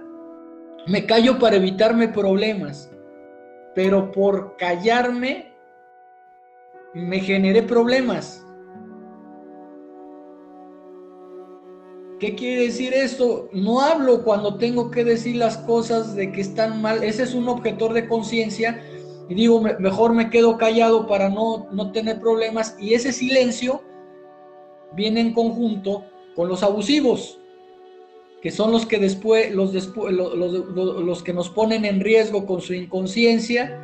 [0.89, 2.91] me callo para evitarme problemas
[3.79, 5.53] pero por callarme
[6.95, 8.45] me generé problemas.
[12.19, 13.49] ¿Qué quiere decir esto?
[13.53, 17.05] No hablo cuando tengo que decir las cosas de que están mal.
[17.05, 18.83] Ese es un objetor de conciencia
[19.29, 22.75] y digo, mejor me quedo callado para no, no tener problemas.
[22.81, 23.85] Y ese silencio
[24.95, 27.38] viene en conjunto con los abusivos
[28.41, 32.61] que son los que después, los, después, los, los, que nos ponen en riesgo con
[32.61, 33.81] su inconsciencia.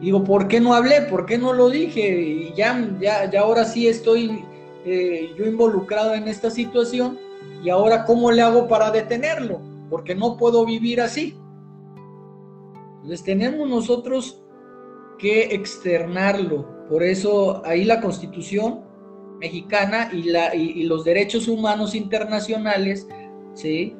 [0.00, 1.02] Digo, ¿por qué no hablé?
[1.02, 2.20] ¿Por qué no lo dije?
[2.20, 4.44] Y ya, ya, ya ahora sí estoy
[4.84, 7.18] eh, yo involucrado en esta situación
[7.62, 9.60] y ahora ¿cómo le hago para detenerlo?
[9.88, 11.38] Porque no puedo vivir así.
[12.96, 14.42] Entonces tenemos nosotros
[15.18, 16.86] que externarlo.
[16.90, 18.80] Por eso ahí la constitución
[19.38, 23.06] mexicana y, la, y los derechos humanos internacionales
[23.54, 23.94] ¿sí?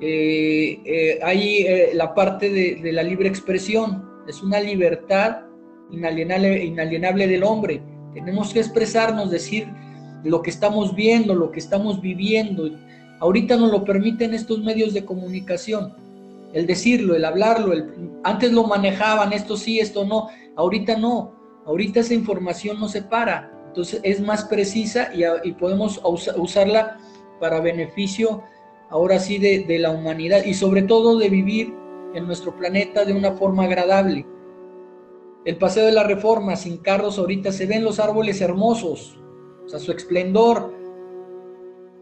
[0.00, 5.42] Eh, eh, hay eh, la parte de, la libre expresión, es una libertad
[5.90, 7.82] inalienable, del hombre.
[8.12, 9.68] Tenemos que expresarnos, decir
[10.24, 12.70] lo que estamos viendo, lo que estamos viviendo.
[13.20, 15.94] Ahorita nos lo permiten estos medios de comunicación,
[16.52, 17.72] el decirlo, el hablarlo.
[18.24, 20.28] antes lo manejaban, esto sí, esto no.
[20.56, 21.34] Ahorita no.
[21.64, 23.50] Ahorita esa información no se para.
[23.68, 25.10] Entonces es más precisa
[25.44, 26.98] y podemos usarla
[27.40, 28.42] para beneficio
[28.90, 31.74] ahora sí de, la humanidad y sobre todo de vivir
[32.14, 34.26] en nuestro planeta de una forma agradable.
[35.44, 39.18] El paseo de la reforma sin carros ahorita se ven los árboles hermosos,
[39.64, 40.72] o sea, su esplendor,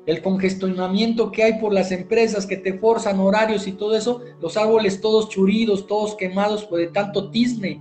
[0.06, 4.56] el congestionamiento que hay por las empresas que te forzan horarios y todo eso, los
[4.56, 7.80] árboles todos churidos, todos quemados por de tanto tizne.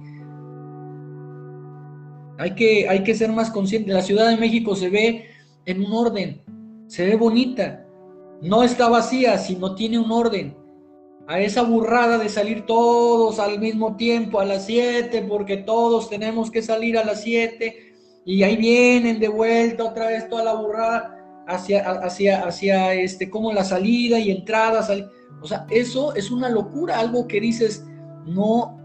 [2.37, 3.91] Hay que, hay que ser más consciente.
[3.91, 5.25] La Ciudad de México se ve
[5.65, 6.41] en un orden,
[6.87, 7.82] se ve bonita,
[8.43, 10.57] no está vacía, sino tiene un orden.
[11.27, 16.51] A esa burrada de salir todos al mismo tiempo a las 7, porque todos tenemos
[16.51, 17.93] que salir a las 7,
[18.25, 23.53] y ahí vienen de vuelta otra vez toda la burrada hacia, hacia, hacia este, como
[23.53, 24.85] la salida y entrada.
[25.41, 27.85] O sea, eso es una locura, algo que dices,
[28.25, 28.77] no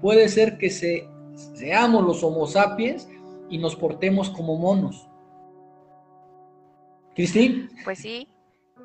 [0.00, 1.08] puede ser que se,
[1.54, 3.08] seamos los homo sapiens
[3.48, 5.08] y nos portemos como monos.
[7.14, 7.70] Cristín.
[7.84, 8.26] Pues sí,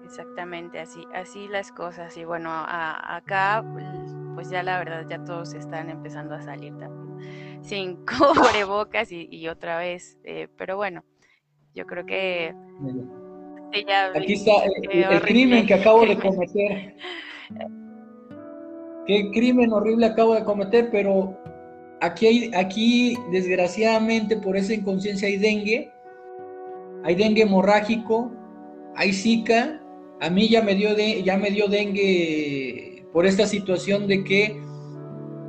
[0.10, 2.18] Exactamente, así, así las cosas.
[2.18, 3.64] Y bueno, acá,
[4.34, 7.10] pues ya la verdad, ya todos están empezando a salir también
[7.62, 10.18] sin cubrebocas y, y otra vez.
[10.24, 11.04] Eh, pero bueno,
[11.76, 12.56] yo creo que.
[14.16, 16.96] Aquí está el, crimen que acabo de cometer.
[19.06, 21.38] Qué crimen horrible acabo de cometer, pero
[22.02, 25.92] aquí, hay, aquí desgraciadamente por esa inconsciencia hay dengue,
[27.04, 28.32] hay dengue hemorrágico,
[28.96, 29.80] hay zika
[30.22, 34.62] a mí ya me dio, de, ya me dio dengue por esta situación de que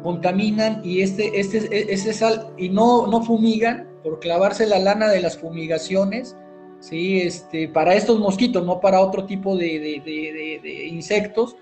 [0.02, 5.20] contaminan y este, este, este sal, y no, no fumigan por clavarse la lana de
[5.20, 6.36] las fumigaciones,
[6.80, 7.20] ¿sí?
[7.20, 11.56] este, para estos mosquitos, no para otro tipo de, de, insectos.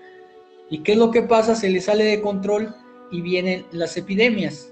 [0.69, 1.55] ¿Y qué es lo que pasa?
[1.55, 2.73] Se les sale de control
[3.11, 4.71] y vienen las epidemias.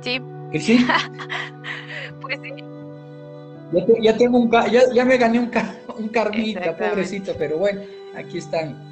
[0.00, 0.20] Sí.
[0.50, 0.84] ¿Que sí?
[2.20, 2.64] pues sí.
[4.00, 5.50] Ya, tengo un, ya, ya me gané un,
[5.98, 7.82] un carnita, pobrecita, pero bueno,
[8.16, 8.88] aquí están.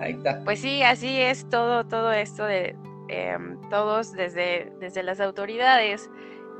[0.00, 0.42] Ahí está.
[0.44, 2.76] Pues sí, así es todo, todo esto de
[3.08, 6.10] em, todos desde, desde las autoridades.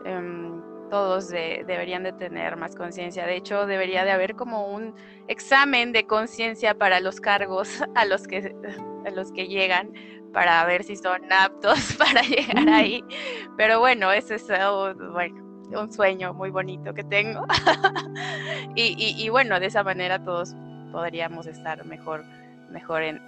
[0.04, 3.24] Em, todos deberían de tener más conciencia.
[3.24, 4.94] De hecho, debería de haber como un
[5.26, 8.54] examen de conciencia para los cargos a los que
[9.06, 9.94] a los que llegan
[10.34, 12.74] para ver si son aptos para llegar mm.
[12.74, 13.04] ahí.
[13.56, 14.46] Pero bueno, eso es
[15.12, 15.41] bueno,
[15.76, 17.46] un sueño muy bonito que tengo.
[18.74, 20.54] y, bueno, de esa manera todos
[20.90, 22.24] podríamos estar mejor,
[22.70, 23.20] mejor en,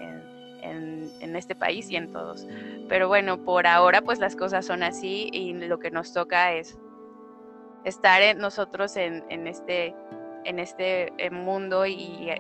[1.36, 2.47] este país y en todos.
[2.88, 6.78] Pero bueno, por ahora pues las cosas son así y lo que nos toca es
[7.84, 9.95] estar en nosotros en, este,
[10.45, 12.30] en este eh, mundo y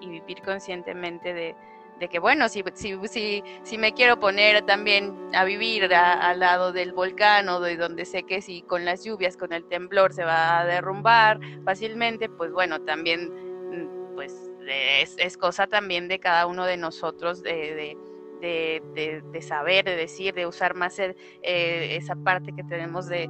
[0.00, 1.54] vivir conscientemente de,
[1.98, 6.92] de que bueno, si, si, si, me quiero poner también a vivir al lado del
[6.92, 10.60] volcán o de donde sé que si con las lluvias, con el temblor se va
[10.60, 13.30] a derrumbar fácilmente, pues bueno, también
[13.70, 17.96] mm, pues es, cosa también de cada uno de nosotros de,
[18.40, 23.28] de, saber, de decir, de usar más eh, esa parte que tenemos de,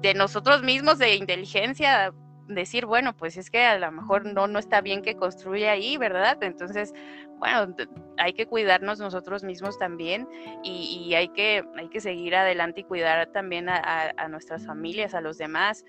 [0.00, 2.12] de, nosotros mismos, de inteligencia,
[2.48, 5.96] decir, bueno, pues es que a lo mejor no, no está bien que construya ahí,
[5.96, 6.42] ¿verdad?
[6.42, 6.92] Entonces,
[7.38, 7.74] bueno,
[8.18, 10.28] hay que cuidarnos nosotros mismos también
[10.62, 15.38] y, hay, que, hay que seguir adelante y cuidar también a, nuestras familias, a los
[15.38, 15.84] demás.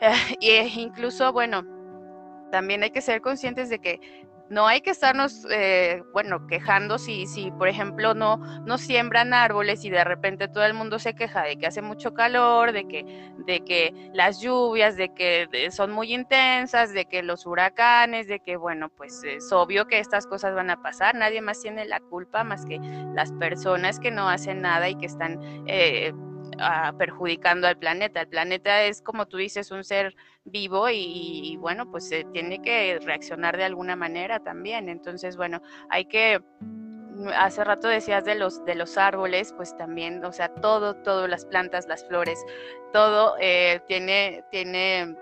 [0.40, 1.64] e incluso, bueno,
[2.50, 4.00] también hay que ser conscientes de que
[4.50, 8.36] no hay que estarnos, eh, bueno, quejando si, si, por ejemplo, no,
[8.66, 12.14] no siembran árboles y de repente todo el mundo se queja de que hace mucho
[12.14, 17.46] calor, de que, de que las lluvias, de que son muy intensas, de que los
[17.46, 21.14] huracanes, de que, bueno, pues es obvio que estas cosas van a pasar.
[21.14, 22.80] Nadie más tiene la culpa más que
[23.14, 25.38] las personas que no hacen nada y que están...
[25.68, 26.12] Eh,
[26.98, 28.20] perjudicando al planeta.
[28.20, 32.98] El planeta es, como tú dices, un ser vivo y, bueno, pues se tiene que
[33.02, 34.88] reaccionar de alguna manera también.
[34.88, 36.40] Entonces, bueno, hay que
[37.36, 41.44] hace rato decías de los de los árboles, pues también, o sea, todo, todo, las
[41.44, 42.42] plantas, las flores,
[42.92, 45.16] todo eh, tiene, tiene,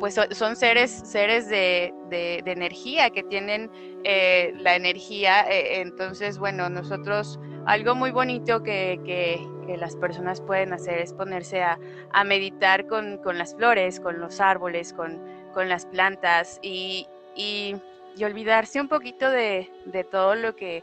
[0.00, 3.70] pues son seres, seres de, de, energía que tienen
[4.04, 5.42] eh, la energía.
[5.50, 9.38] Eh, entonces, bueno, nosotros algo muy bonito que,
[9.76, 11.78] las personas pueden hacer es ponerse a,
[12.24, 15.20] meditar con, las flores, con los árboles, con,
[15.52, 17.76] con las plantas y, y,
[18.24, 19.68] olvidarse un poquito de,
[20.10, 20.82] todo lo que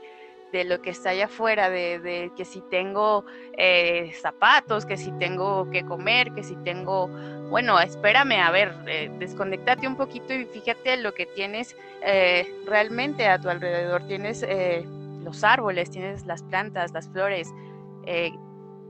[0.51, 3.25] de lo que está allá afuera, de, que si tengo
[3.57, 7.07] eh, zapatos, que si tengo que comer, que si tengo,
[7.49, 13.27] bueno, espérame, a ver, eh, desconectate un poquito y fíjate lo que tienes eh, realmente
[13.27, 14.05] a tu alrededor.
[14.05, 14.85] Tienes eh,
[15.23, 17.51] los árboles, tienes las plantas, las flores.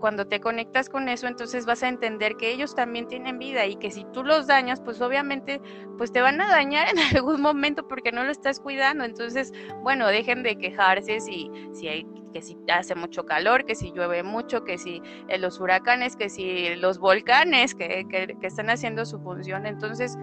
[0.03, 3.77] Cuando te conectas con eso, entonces vas a entender que ellos también tienen vida y
[3.77, 5.61] que si tú los dañas, pues obviamente,
[5.97, 9.05] pues te van a dañar en algún momento porque no lo estás cuidando.
[9.05, 13.93] Entonces, bueno, dejen de quejarse si, si hay que si hace mucho calor, que si
[13.93, 18.69] llueve mucho, que si eh, los huracanes, que si los volcanes que, que, que están
[18.69, 19.65] haciendo su función.
[19.65, 20.17] Entonces,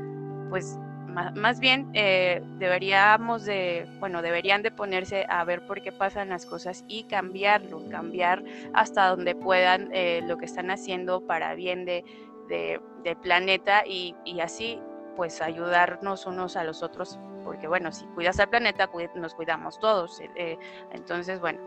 [0.51, 0.79] pues
[1.11, 6.47] más bien eh, deberíamos de, bueno, deberían de ponerse a ver por qué pasan las
[6.47, 8.43] cosas y cambiarlo, cambiar
[8.73, 12.05] hasta donde puedan eh, lo que están haciendo para bien de,
[12.49, 14.81] del planeta y, así
[15.17, 20.21] pues ayudarnos unos a los otros, porque bueno, si cuidas al planeta, nos cuidamos todos.
[20.35, 20.59] Eh,
[20.93, 21.61] entonces, bueno,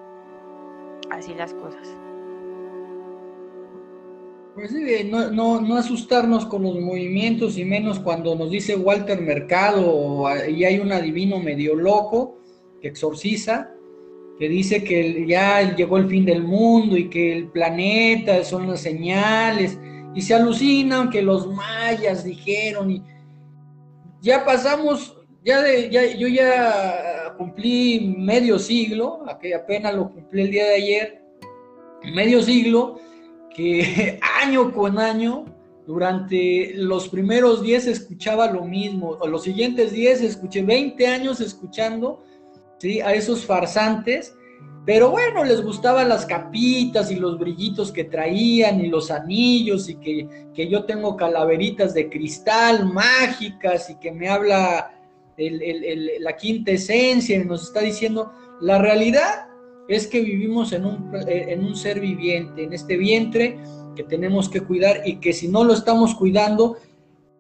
[1.11, 1.87] así las cosas.
[4.55, 9.19] Pues sí, no, no, no, asustarnos con los movimientos y menos cuando nos dice Walter
[9.19, 12.37] Mercado y hay un adivino medio loco
[12.79, 13.71] que exorciza,
[14.37, 18.81] que dice que ya llegó el fin del mundo y que el planeta son las
[18.81, 19.79] señales
[20.13, 23.01] y se alucinan que los mayas dijeron y
[24.21, 30.65] ya pasamos, ya, de, ya yo ya cumplí medio siglo, apenas lo cumplí el día
[30.65, 31.23] de ayer,
[32.13, 32.99] medio siglo
[33.53, 35.45] que año con año,
[35.85, 42.23] durante los primeros 10 escuchaba lo mismo, o los siguientes 10 escuché 20 años escuchando
[42.77, 43.01] ¿sí?
[43.01, 44.33] a esos farsantes,
[44.85, 49.95] pero bueno, les gustaban las capitas y los brillitos que traían y los anillos y
[49.95, 54.93] que, que yo tengo calaveritas de cristal mágicas y que me habla
[55.37, 59.47] la quinta esencia y nos está diciendo la realidad
[59.87, 63.57] es que vivimos en un, eh, en un ser viviente, en este vientre
[63.95, 66.77] que tenemos que cuidar y que si no lo estamos cuidando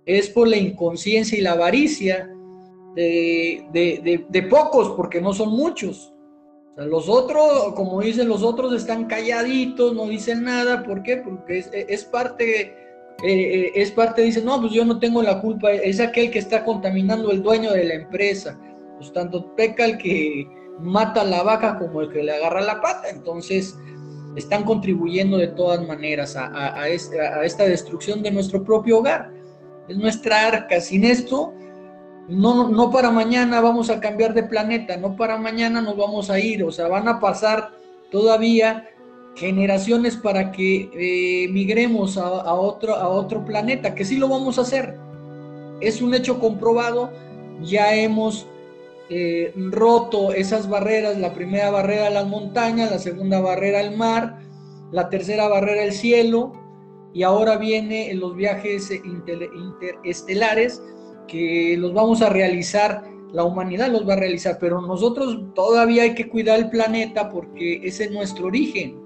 [0.05, 2.29] es por la inconsciencia y la avaricia
[2.95, 6.13] de, pocos, porque no son muchos.
[6.75, 10.83] los otros, como dicen los otros, están calladitos, no dicen nada.
[10.83, 11.17] ¿Por qué?
[11.17, 12.73] Porque es, es parte, eh,
[13.23, 16.63] eh, es parte, dicen, no, pues yo no tengo la culpa, es aquel que está
[16.63, 18.59] contaminando el dueño de la empresa.
[18.97, 20.45] Pues tanto peca el que
[20.79, 23.09] mata la vaca como el que le agarra la pata.
[23.09, 23.77] Entonces,
[24.35, 29.31] están contribuyendo de todas maneras a, esta destrucción de nuestro propio hogar.
[29.87, 30.79] Es nuestra arca.
[30.81, 31.53] Sin esto,
[32.27, 36.39] no, no para mañana vamos a cambiar de planeta, no para mañana nos vamos a
[36.39, 36.63] ir.
[36.63, 37.71] O sea, van a pasar
[38.11, 38.89] todavía
[39.35, 44.61] generaciones para que eh, migremos a, otro, a otro planeta, que sí lo vamos a
[44.61, 44.97] hacer.
[45.81, 47.11] Es un hecho comprobado,
[47.61, 48.47] ya hemos
[49.09, 54.39] eh, roto esas barreras, la primera barrera las montañas, la segunda barrera el mar,
[54.91, 56.53] la tercera barrera el cielo,
[57.13, 60.81] y ahora vienen los viajes interestelares
[61.27, 66.15] que los vamos a realizar, la humanidad los va a realizar, pero nosotros todavía hay
[66.15, 68.99] que cuidar el planeta porque ese es nuestro origen.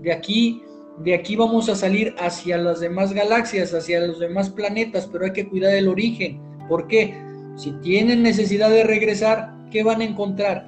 [0.00, 0.62] De aquí,
[0.98, 5.32] de aquí vamos a salir hacia las demás galaxias, hacia los demás planetas, pero hay
[5.32, 7.14] que cuidar el origen ¿Por qué?
[7.58, 10.64] Si tienen necesidad de regresar, ¿qué van a encontrar?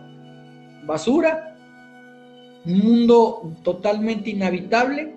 [0.84, 1.55] Basura,
[2.66, 5.14] un mundo totalmente inhabitable,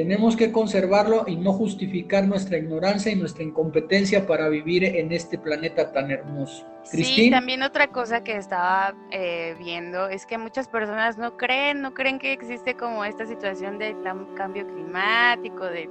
[0.00, 5.36] tenemos que conservarlo y no justificar nuestra ignorancia y nuestra incompetencia para vivir en este
[5.36, 6.66] planeta tan hermoso.
[6.84, 11.92] Sí, también otra cosa que estaba eh, viendo es que muchas personas no creen, no
[11.92, 13.94] creen que existe como esta situación de
[14.34, 15.90] cambio climático, de,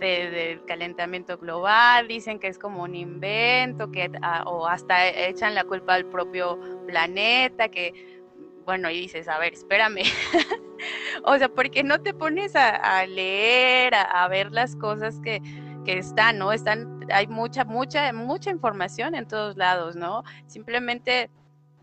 [0.00, 5.64] del calentamiento global, dicen que es como un invento, que ah, o hasta echan la
[5.64, 8.19] culpa al propio planeta, que
[8.64, 10.02] bueno, y dices, a ver, espérame.
[11.24, 15.40] o sea, ¿por qué no te pones a, leer, a, ver las cosas que,
[15.84, 16.52] que están, ¿no?
[16.52, 20.24] Están, hay mucha, mucha, mucha información en todos lados, ¿no?
[20.46, 21.30] Simplemente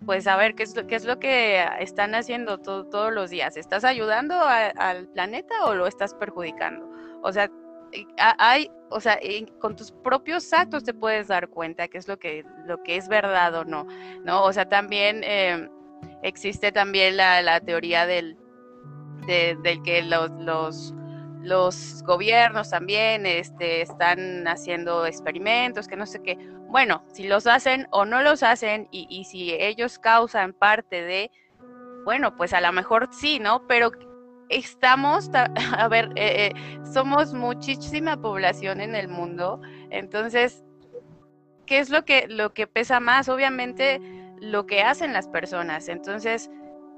[0.05, 3.57] pues saber qué es lo, qué es lo que están haciendo todos los días.
[3.57, 6.89] ¿Estás ayudando al planeta o lo estás perjudicando?
[7.23, 7.49] O sea,
[8.17, 9.19] hay, o sea,
[9.59, 13.07] con tus propios actos te puedes dar cuenta qué es lo que, lo que es
[13.07, 13.87] verdad o no,
[14.23, 14.43] ¿no?
[14.43, 15.69] O sea, también em,
[16.23, 18.37] existe también la, teoría del,
[19.25, 20.93] del que los, los,
[21.41, 26.37] los, gobiernos también este, están haciendo experimentos, que no sé qué.
[26.69, 31.31] Bueno, si los hacen o no los hacen y, y si ellos causan parte de,
[32.03, 33.67] bueno, pues a lo mejor sí, ¿no?
[33.67, 33.91] Pero
[34.49, 35.29] estamos,
[35.77, 40.63] a ver, eh, eh, somos muchísima población en el mundo, entonces,
[41.65, 43.29] ¿qué es lo que, lo que pesa más?
[43.29, 44.01] Obviamente,
[44.39, 45.87] lo que hacen las personas.
[45.89, 46.49] Entonces,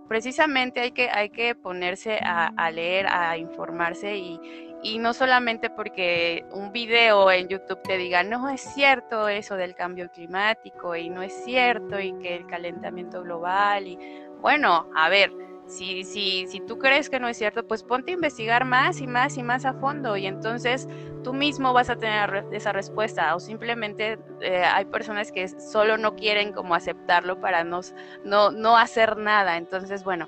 [0.08, 4.40] precisamente hay que, hay que ponerse a, leer, a informarse y,
[4.82, 9.76] y, no solamente porque un video en YouTube te diga, no es cierto eso del
[9.76, 13.98] cambio climático y no es cierto y que el calentamiento global y
[14.42, 15.32] bueno, a ver,
[15.70, 19.08] si, si, si tú crees que no es cierto, pues ponte a investigar más y
[19.08, 20.88] más y más a fondo y entonces
[21.24, 26.16] tú mismo vas a tener esa respuesta o simplemente eh, hay personas que solo no
[26.16, 27.82] quieren como aceptarlo para no,
[28.26, 29.58] no, no hacer nada.
[29.58, 30.28] Entonces, bueno,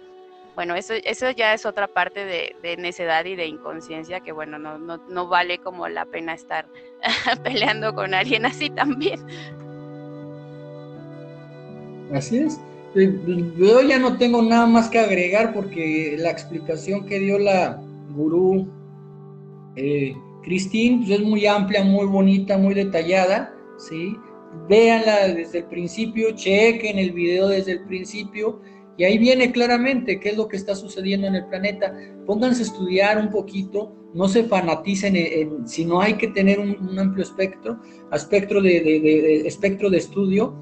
[0.55, 4.77] bueno, eso, eso ya es otra parte de, necedad y de inconsciencia que, bueno, no,
[4.77, 6.67] no, no vale como la pena estar
[7.43, 9.25] peleando con alguien así también.
[12.13, 12.59] Así es.
[12.93, 17.81] Yo ya no tengo nada más que agregar porque la explicación que dio la
[18.13, 18.67] gurú
[19.77, 20.13] eh,
[20.43, 24.15] pues, es muy amplia, muy bonita, muy detallada, ¿sí?
[24.67, 28.59] Véanla desde el principio, chequen el video desde el principio
[28.97, 31.93] y ahí viene claramente qué es lo que está sucediendo en el planeta.
[32.25, 36.99] Pónganse a estudiar un poquito, no se fanaticen, en, si no hay que tener un,
[36.99, 37.79] amplio espectro,
[38.11, 40.53] espectro de espectro de estudio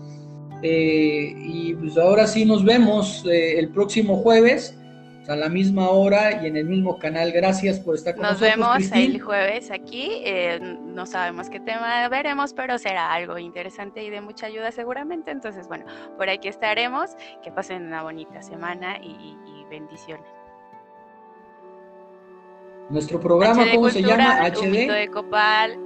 [0.61, 4.75] eh, y pues ahora sí nos vemos eh, el próximo jueves
[5.29, 7.31] a la misma hora y en el mismo canal.
[7.31, 8.57] Gracias por estar con nos nosotros.
[8.57, 10.09] Nos vemos el jueves aquí.
[10.25, 15.31] Eh, no sabemos qué tema veremos, pero será algo interesante y de mucha ayuda seguramente.
[15.31, 15.85] Entonces, bueno,
[16.17, 17.11] por aquí estaremos.
[17.43, 19.35] Que pasen una bonita semana y,
[19.69, 20.25] bendiciones.
[22.89, 24.47] Nuestro programa, ¿cómo se llama?
[24.47, 24.91] HD.
[24.91, 25.77] de Copal,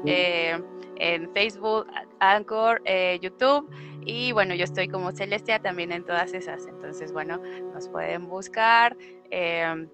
[0.97, 1.87] en Facebook,
[2.19, 2.81] Anchor,
[3.21, 3.69] YouTube.
[4.05, 6.67] Y bueno, yo estoy como Celestia también en todas esas.
[6.67, 7.41] Entonces, bueno,
[7.73, 8.97] nos pueden buscar.
[9.29, 9.87] Em,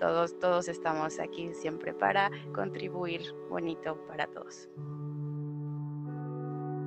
[0.00, 3.20] todos, todos estamos aquí siempre para contribuir
[3.50, 4.68] bonito para todos.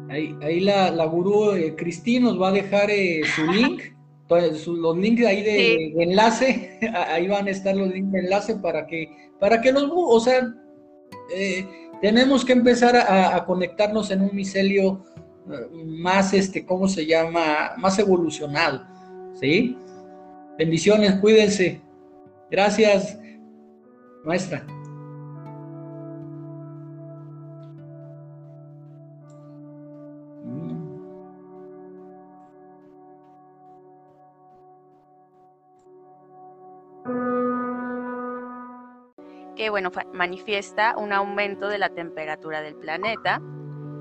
[0.09, 3.81] Ahí, ahí la, la gurú eh, Cristina nos va a dejar eh, su link,
[4.29, 9.07] los links ahí de, enlace, ahí van a estar los links de enlace para que,
[9.39, 10.53] para que los, o sea,
[11.35, 11.65] eh,
[12.01, 15.03] tenemos que empezar a, conectarnos en un micelio
[15.85, 17.73] más, este, ¿cómo se llama?
[17.77, 18.85] Más evolucionado,
[19.39, 19.77] ¿sí?
[20.57, 21.81] Bendiciones, cuídense.
[22.49, 23.17] Gracias,
[24.23, 24.65] maestra.
[39.55, 43.41] Que bueno, manifiesta un aumento de la temperatura del planeta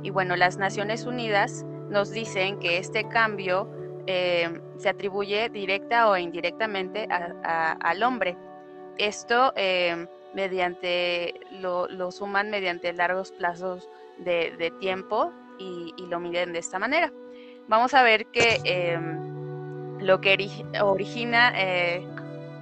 [0.02, 3.68] y bueno, las Naciones Unidas nos dicen que este cambio
[4.06, 8.36] eh, se atribuye directa o indirectamente al hombre.
[8.98, 13.88] Esto eh, mediante lo, suman mediante largos plazos
[14.18, 17.12] de, tiempo y, lo miden de esta manera.
[17.68, 18.98] Vamos a ver que eh,
[20.00, 20.36] lo que
[20.82, 21.52] origina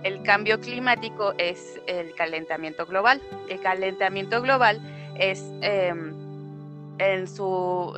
[0.02, 3.20] el cambio climático es el calentamiento global.
[3.48, 4.80] El calentamiento global
[5.16, 7.94] es en su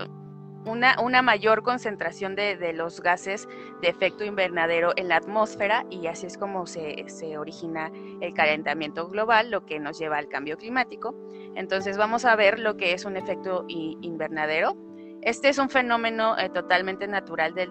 [0.65, 3.49] una, una, mayor concentración de, los gases
[3.81, 7.05] de efecto invernadero en la atmósfera y así es como se,
[7.37, 7.91] origina
[8.21, 11.15] el calentamiento global, lo que nos lleva al cambio climático.
[11.55, 14.77] Entonces vamos a ver lo que es un efecto invernadero
[15.23, 17.71] Este es un fenómeno eh, totalmente natural del,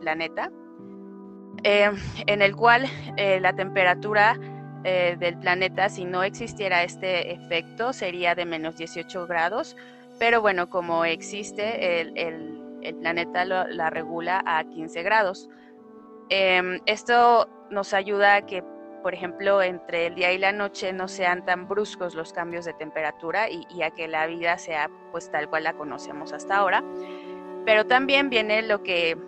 [0.00, 0.50] planeta,
[1.62, 1.90] eh,
[2.26, 2.86] en el cual
[3.16, 4.38] eh, la temperatura
[4.84, 9.78] del planeta, si no existiera este efecto, sería de menos 18 grados,
[10.18, 15.48] pero bueno, como existe, el, planeta la regula a 15 grados.
[16.28, 18.62] esto nos ayuda a que
[19.04, 22.72] por ejemplo, entre el día y la noche no sean tan bruscos los cambios de
[22.72, 26.82] temperatura y, a que la vida sea pues tal cual la conocemos hasta ahora.
[27.66, 29.18] Pero también viene lo que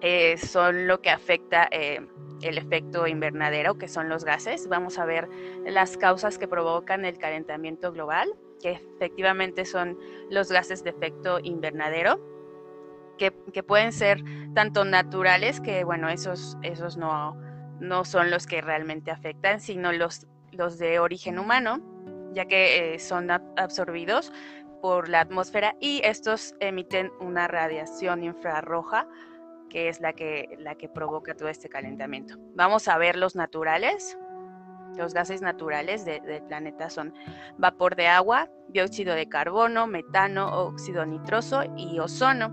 [0.00, 2.00] eh, son lo que afecta eh,
[2.42, 4.68] el efecto invernadero, que son los gases.
[4.68, 5.28] Vamos a ver
[5.64, 9.98] las causas que provocan el calentamiento global, que efectivamente son
[10.30, 12.20] los gases de efecto invernadero,
[13.18, 14.22] que, pueden ser
[14.54, 17.36] tanto naturales, que bueno, esos, esos no,
[17.78, 21.80] no son los que realmente afectan, sino los, los de origen humano,
[22.32, 24.32] ya que eh, son absorbidos
[24.80, 29.06] por la atmósfera y estos emiten una radiación infrarroja
[29.70, 32.34] que es la que, la que provoca todo este calentamiento.
[32.54, 34.18] Vamos a ver los naturales.
[34.96, 37.14] Los gases naturales del planeta son
[37.56, 42.52] vapor de agua, dióxido de carbono, metano, óxido nitroso y ozono.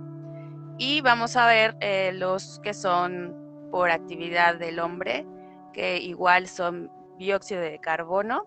[0.78, 3.36] Y vamos a ver eh, los que son
[3.72, 5.26] por actividad del hombre,
[5.74, 8.46] que igual son dióxido de carbono,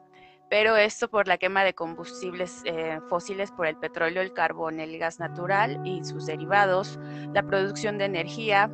[0.51, 4.98] pero esto por la quema de combustibles eh, fósiles por el petróleo, el carbón, el
[4.98, 6.98] gas natural y sus derivados,
[7.32, 8.68] la producción de energía,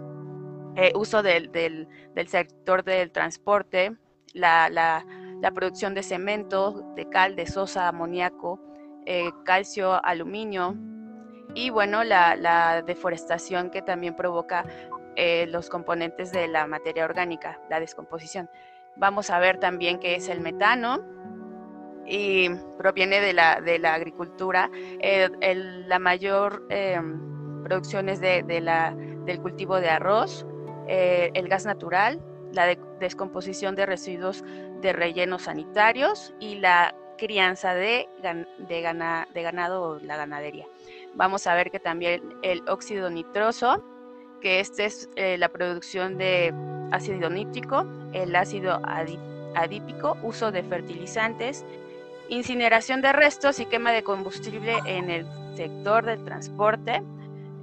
[0.75, 1.87] eh, uso del, del,
[2.27, 3.95] sector del transporte,
[4.33, 5.07] la, la,
[5.43, 8.59] la, producción de cemento, de cal, de sosa, amoníaco,
[9.05, 10.75] eh, calcio, aluminio
[11.55, 14.65] y bueno, la, deforestación que también provoca
[15.15, 18.51] eh, los componentes de la materia orgánica, la descomposición.
[18.97, 21.05] Vamos a ver también qué es el metano
[22.07, 22.49] y
[22.79, 24.71] proviene de la, de la agricultura.
[24.73, 25.29] Eh,
[25.87, 27.01] la mayor eh,
[27.65, 28.95] producción es de, la,
[29.25, 30.47] del cultivo de arroz,
[30.89, 32.21] el gas natural,
[32.53, 34.45] la descomposición de residuos
[34.81, 38.47] de rellenos sanitarios y la crianza de, de,
[39.33, 40.67] de ganado o la ganadería.
[41.15, 43.83] Vamos a ver que también el óxido nitroso
[44.41, 46.53] que esta es eh, la producción de
[46.93, 48.81] ácido nítrico, el ácido
[49.55, 51.65] adípico, uso de fertilizantes,
[52.29, 57.03] incineración de restos y quema de combustible en el sector del transporte.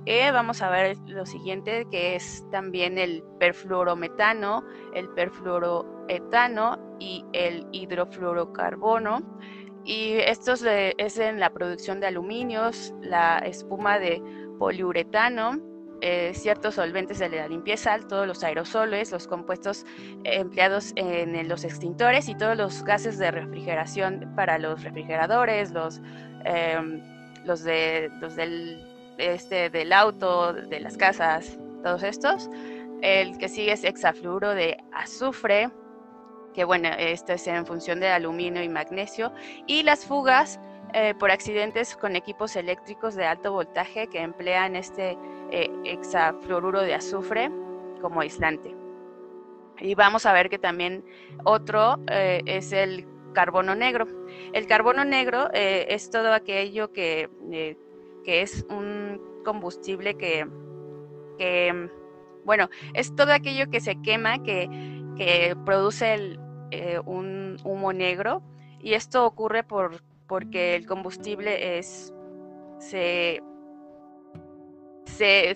[0.05, 7.65] Eh, vamos a ver lo siguiente, que es también el perfluorometano, el perfluoroetano y el
[7.71, 9.21] hidrofluorocarbono.
[9.85, 14.21] Y esto es en la producción de aluminios, la espuma de
[14.59, 15.59] poliuretano,
[16.05, 19.85] eh, ciertos solventes de la limpieza, todos los aerosoles, los compuestos
[20.25, 26.01] empleados en, los extintores y todos los gases de refrigeración para los refrigeradores, los,
[26.43, 26.99] em,
[27.45, 28.85] de, los del,
[29.17, 32.49] este, del auto, de las casas, todos estos.
[33.01, 35.71] El que sigue es hexafluoro de azufre,
[36.53, 39.31] que bueno, esto es en función de aluminio y magnesio,
[39.67, 40.59] y las fugas
[40.95, 45.17] eh, por accidentes con equipos eléctricos de alto voltaje que emplean este
[45.53, 47.51] eh, hexafluoruro de azufre
[48.01, 48.75] como aislante.
[49.79, 51.05] Y vamos a ver que también
[51.43, 54.07] otro eh, es el carbono negro.
[54.53, 57.29] El carbono negro es todo aquello que,
[58.23, 60.47] que, es un combustible que,
[61.37, 61.89] que,
[62.45, 64.67] bueno, es todo aquello que se quema, que,
[65.17, 66.37] que produce
[67.05, 68.41] un humo negro.
[68.79, 72.13] Y esto ocurre por porque el combustible es,
[72.79, 73.41] se,
[75.05, 75.55] se,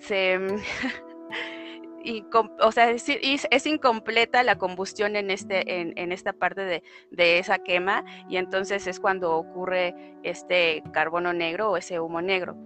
[2.72, 8.36] sea, es, incompleta la combustión en, este, en, esta parte de, de, esa quema y
[8.36, 12.56] entonces es cuando ocurre este carbono negro o ese humo negro.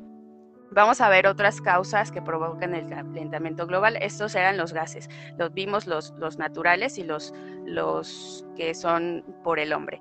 [0.74, 3.99] Vamos a ver otras causas que provocan el calentamiento global.
[4.01, 5.11] Estos eran los gases.
[5.37, 7.35] Los vimos los, los naturales y los,
[7.66, 10.01] los que son por el hombre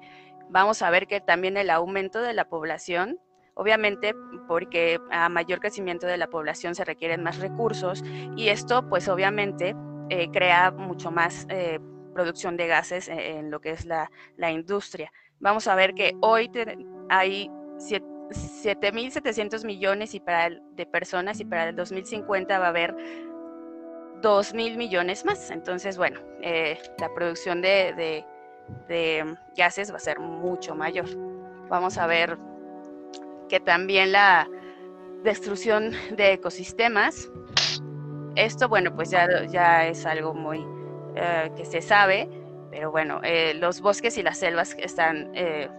[0.52, 3.20] vamos a ver que también el aumento de la población,
[3.62, 4.16] obviamente
[4.48, 8.04] porque a mayor crecimiento de la población se requieren más recursos
[8.36, 9.76] y esto pues obviamente
[10.10, 11.80] eh, crea mucho más eh,
[12.16, 14.10] producción de gases e-, en, lo que es la,
[14.52, 15.14] industria.
[15.40, 16.50] Vamos a ver que hoy
[17.10, 22.96] hay 7.700 millones y para de personas y para el 2050 va a haber
[24.22, 25.52] 2.000 millones más.
[25.52, 28.26] Entonces, bueno, eh, la producción de
[28.88, 31.06] de gases va a ser mucho mayor.
[31.70, 32.38] Vamos a ver
[33.52, 34.50] que también la
[35.24, 37.30] destrucción de ecosistemas,
[38.38, 40.66] esto bueno, pues ya, ya es algo muy
[41.18, 42.30] eh, que se sabe,
[42.72, 45.70] pero bueno, eh, los bosques y las selvas están, eh,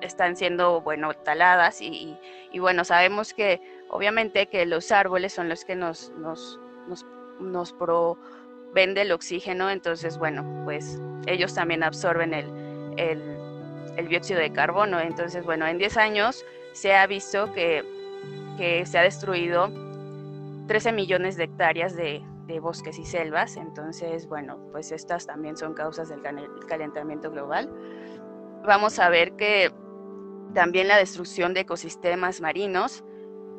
[0.00, 2.18] están siendo, bueno, taladas y,
[2.58, 6.58] bueno, sabemos que obviamente que los árboles son los que nos, nos,
[6.88, 7.06] nos,
[7.38, 12.46] nos proveen del oxígeno, entonces, bueno, pues ellos también absorben el,
[12.96, 13.22] el,
[13.96, 14.98] el dióxido de carbono.
[14.98, 16.44] Entonces, bueno, en 10 años
[16.74, 17.82] se ha visto que,
[18.58, 19.70] que se ha destruido
[20.66, 23.56] 13 millones de hectáreas de, de bosques y selvas.
[23.56, 26.20] Entonces, bueno, pues estas también son causas del
[26.66, 27.70] calentamiento global.
[28.66, 29.72] Vamos a ver que
[30.54, 33.04] también la destrucción de ecosistemas marinos.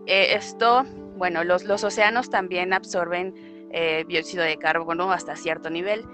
[0.07, 0.83] Eh, esto,
[1.17, 3.33] bueno, los, los, océanos también absorben
[3.71, 6.05] eh, dióxido de carbono hasta cierto nivel,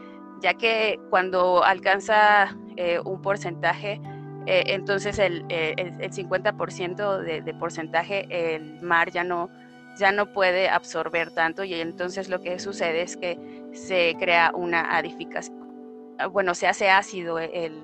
[0.42, 4.02] ya que cuando alcanza eh, un porcentaje,
[4.48, 9.50] entonces el, el, 50% de, de porcentaje el mar ya no
[9.98, 13.38] ya no puede absorber tanto y entonces lo que sucede es que
[13.74, 15.62] se crea una adificación,
[16.32, 17.82] bueno, se hace ácido el,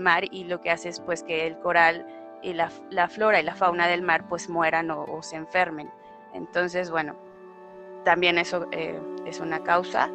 [0.00, 2.06] mar y lo que hace es pues que el coral
[2.42, 2.70] y la,
[3.08, 5.90] flora y la fauna del mar pues mueran o, se enfermen.
[6.34, 7.16] Entonces, bueno,
[8.04, 10.10] también eso eh, es una causa.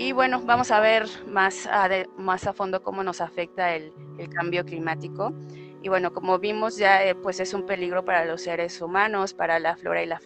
[0.00, 1.86] Y bueno, vamos a ver más a,
[2.16, 3.92] más a fondo cómo nos afecta el,
[4.34, 5.34] cambio climático.
[5.82, 9.58] Y bueno, como vimos ya, eh, pues es un peligro para los seres humanos, para
[9.58, 10.18] la flora y la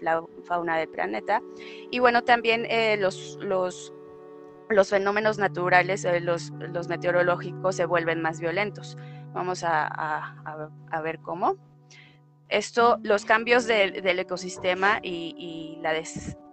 [0.44, 1.42] fauna del planeta.
[1.90, 3.92] Y bueno, también eh, los, los,
[4.68, 8.96] los, fenómenos naturales, eh, los, los, meteorológicos se vuelven más violentos.
[9.32, 11.56] Vamos a, a, ver cómo.
[12.48, 15.92] Esto, los cambios del ecosistema y la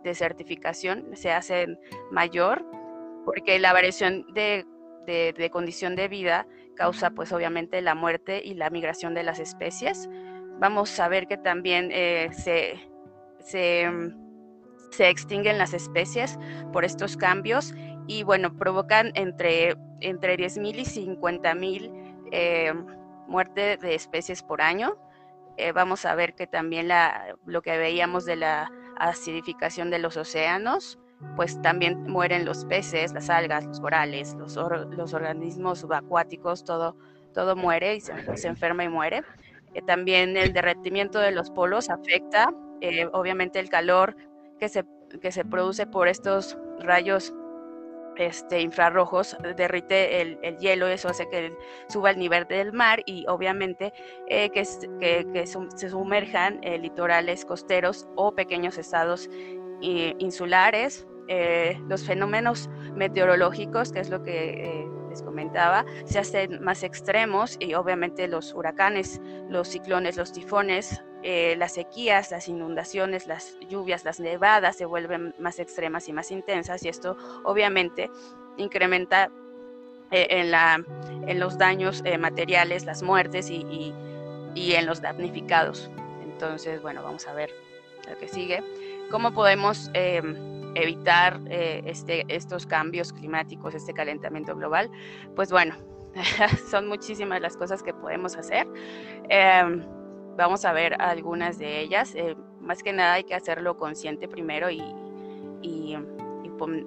[0.04, 1.78] desertificación se hacen
[2.10, 2.66] mayor
[3.26, 4.66] porque la variación de,
[5.06, 9.40] de, de condición de vida causa pues obviamente la muerte y la migración de las
[9.40, 10.10] especies.
[10.60, 12.76] Vamos a ver que también eh, se,
[13.90, 16.38] mm, se, extinguen las especies
[16.72, 17.74] por estos cambios
[18.08, 22.74] y bueno, provocan entre, entre 10.000 y 50.000 eh,
[23.28, 24.98] muertes de especies por año.
[25.58, 30.18] Eh, vamos a ver que también la, lo que veíamos de la acidificación de los
[30.18, 31.00] océanos,
[31.36, 36.96] pues también mueren los peces, las algas, los corales, los, los organismos subacuáticos, todo,
[37.34, 39.24] todo muere y se, enferma y muere.
[39.74, 44.16] Eh, también el derretimiento de los polos afecta, eh, obviamente el calor
[44.60, 44.84] que se,
[45.22, 47.34] que se produce por estos rayos
[48.18, 51.56] este, infrarrojos derrite el, el, hielo, eso hace que
[51.88, 53.94] suba el nivel del mar y obviamente
[54.28, 54.64] eh, que,
[55.00, 59.30] que, que, se sumerjan litorales costeros o pequeños estados
[59.82, 66.84] insulares, eh, los fenómenos meteorológicos, que es lo que eh, les comentaba, se hacen más
[66.84, 73.58] extremos y obviamente los huracanes, los ciclones, los tifones, eh, las sequías, las inundaciones, las
[73.70, 77.16] lluvias, las nevadas se vuelven más extremas y más intensas y esto
[77.46, 78.10] obviamente
[78.58, 79.32] incrementa
[80.12, 80.84] en, la,
[81.28, 83.94] en, los daños materiales, las muertes y,
[84.54, 85.90] y en los damnificados.
[86.24, 87.50] Entonces, bueno, vamos a ver
[88.10, 88.62] lo que sigue.
[89.12, 89.92] ¿Cómo podemos
[90.76, 94.90] evitar eh, este, estos cambios climáticos, este calentamiento global,
[95.36, 95.76] pues bueno,
[96.70, 98.68] son muchísimas las cosas que podemos hacer.
[99.30, 99.84] Em,
[100.38, 102.16] vamos a ver algunas de ellas.
[102.16, 104.84] Eh, más que nada hay que hacerlo consciente primero y,
[105.62, 105.98] y,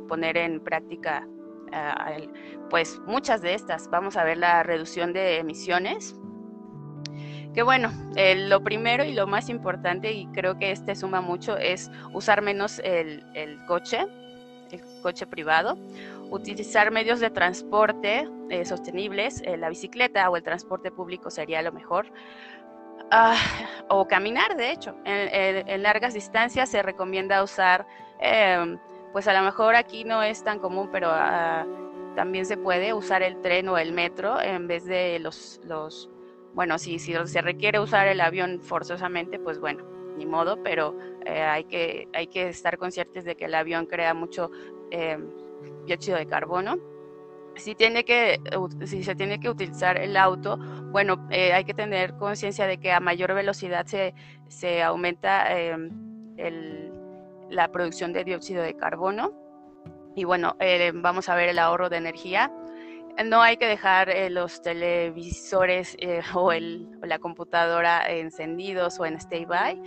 [0.08, 1.26] poner en práctica
[1.72, 2.28] eh,
[2.70, 3.90] pues muchas de estas.
[3.90, 6.14] Vamos a ver la reducción de emisiones,
[7.54, 11.90] que bueno, lo primero y lo más importante, y creo que este suma mucho, es
[12.12, 13.22] usar menos el,
[13.66, 14.06] coche,
[14.72, 15.78] el coche privado,
[16.30, 21.72] utilizar medios de transporte eh, sostenibles, eh, la bicicleta o el transporte público sería lo
[21.72, 22.06] mejor.
[23.10, 23.36] Ah,
[23.88, 24.96] o caminar, de hecho.
[25.04, 27.86] En, largas distancias se recomienda usar,
[28.18, 28.78] em,
[29.12, 31.64] pues a lo mejor aquí no es tan común, pero ah,
[32.16, 35.60] también se puede usar el tren o el metro en vez de los
[36.54, 39.84] bueno, si, si se requiere usar el avión forzosamente, pues bueno,
[40.16, 40.96] ni modo, pero
[41.26, 44.50] eh, hay, que, hay que estar conscientes de que el avión crea mucho
[44.90, 45.18] eh,
[45.86, 46.78] dióxido de carbono.
[47.56, 48.40] Si, tiene que,
[48.84, 50.56] si se tiene que utilizar el auto,
[50.90, 54.14] bueno, eh, hay que tener conciencia de que a mayor velocidad se,
[54.48, 55.90] se aumenta em,
[56.36, 56.92] el,
[57.50, 59.32] la producción de dióxido de carbono.
[60.16, 60.56] Y bueno,
[60.94, 62.52] vamos a ver el ahorro de energía
[63.22, 69.80] no hay que dejar eh, los televisores eh, o, la computadora encendidos o en stand-by.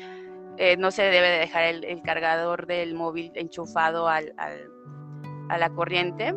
[0.57, 6.33] Eh, no se debe de dejar el, cargador del móvil enchufado a la corriente,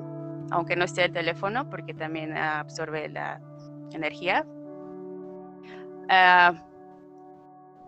[0.51, 3.41] aunque no esté el teléfono, porque también absorbe la
[3.93, 4.45] energía.
[6.11, 6.53] Ah,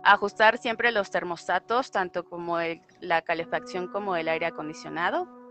[0.03, 2.57] ajustar siempre los termostatos, tanto como
[2.99, 5.42] la calefacción como el aire acondicionado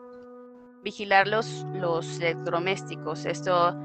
[0.82, 3.24] vigilar los, los electrodomésticos.
[3.24, 3.76] Esto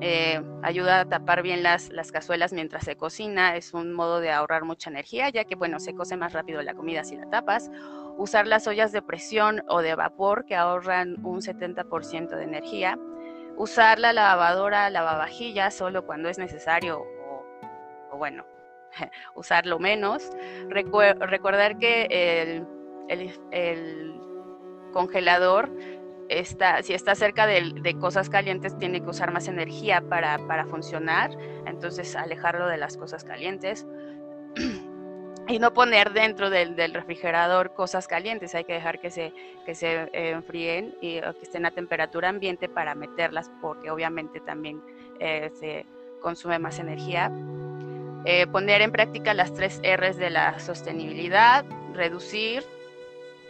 [0.00, 4.30] eh, ayuda a tapar bien las, las cazuelas mientras se cocina, es un modo de
[4.30, 7.70] ahorrar mucha energía, ya que, bueno, se cose más rápido la comida si la tapas.
[8.16, 12.98] Usar las ollas de presión o de vapor que ahorran un 70% de energía.
[13.56, 17.00] Usar la lavadora, lavavajillas solo cuando es necesario
[18.10, 18.44] o, bueno,
[19.34, 20.30] usarlo menos.
[20.68, 22.66] recordar que el,
[23.08, 24.20] el, el
[24.92, 25.70] congelador
[26.28, 31.30] está, si está cerca de, cosas calientes, tiene que usar más energía para, funcionar,
[31.66, 33.86] entonces alejarlo de las cosas calientes.
[35.48, 39.32] y no poner dentro del, refrigerador cosas calientes, hay que dejar que se,
[39.66, 44.82] eh, enfríen y que estén a temperatura ambiente para meterlas, porque obviamente también
[45.20, 45.86] eh, se
[46.20, 47.30] consume más energía.
[48.26, 52.64] Eh, poner en práctica las tres R's de la sostenibilidad, reducir,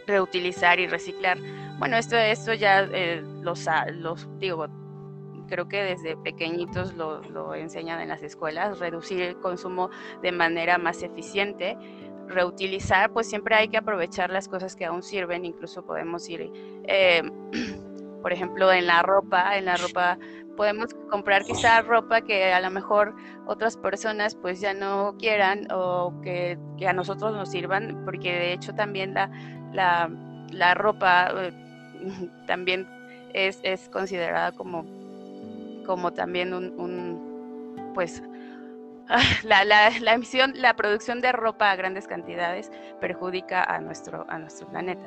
[0.07, 1.37] reutilizar y reciclar.
[1.79, 4.67] Bueno, esto, esto ya eh, los, los, digo,
[5.47, 9.89] creo que desde pequeñitos lo, lo, enseñan en las escuelas, reducir el consumo
[10.21, 11.77] de manera más eficiente,
[12.27, 16.51] reutilizar, pues siempre hay que aprovechar las cosas que aún sirven, incluso podemos ir,
[16.87, 17.21] eh,
[18.21, 20.17] por ejemplo, en la ropa, en la ropa
[20.55, 23.13] podemos comprar quizá ropa que a lo mejor
[23.45, 28.53] otras personas pues ya no quieran o que, que a nosotros nos sirvan, porque de
[28.53, 29.29] hecho también la,
[29.75, 30.09] la,
[30.51, 31.51] la ropa eh,
[32.47, 32.87] también
[33.33, 34.85] es, es considerada como,
[35.85, 38.23] como también un, pues
[39.43, 44.39] la, la, la, emisión, la producción de ropa a grandes cantidades perjudica a nuestro, a
[44.39, 45.05] nuestro planeta.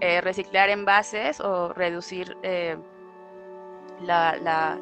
[0.00, 2.76] Eh, reciclar envases o reducir eh,
[4.00, 4.76] la, la,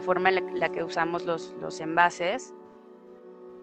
[0.00, 2.52] forma en la, que usamos los, los envases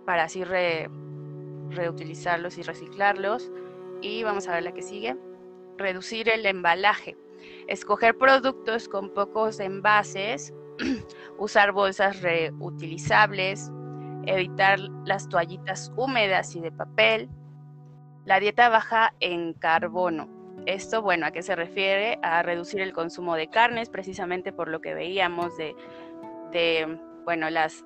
[0.05, 3.51] para así reutilizarlos y reciclarlos.
[4.01, 5.15] Y vamos a ver la que sigue.
[5.77, 7.17] Reducir el embalaje,
[7.67, 10.53] escoger productos con pocos envases,
[11.37, 13.71] usar bolsas reutilizables,
[14.25, 17.29] evitar las toallitas húmedas y de papel,
[18.25, 20.29] la dieta baja en carbono.
[20.65, 22.19] Esto, bueno, ¿a qué se refiere?
[22.21, 25.75] A reducir el consumo de carnes, precisamente por lo que veíamos de,
[26.51, 27.83] de bueno, las,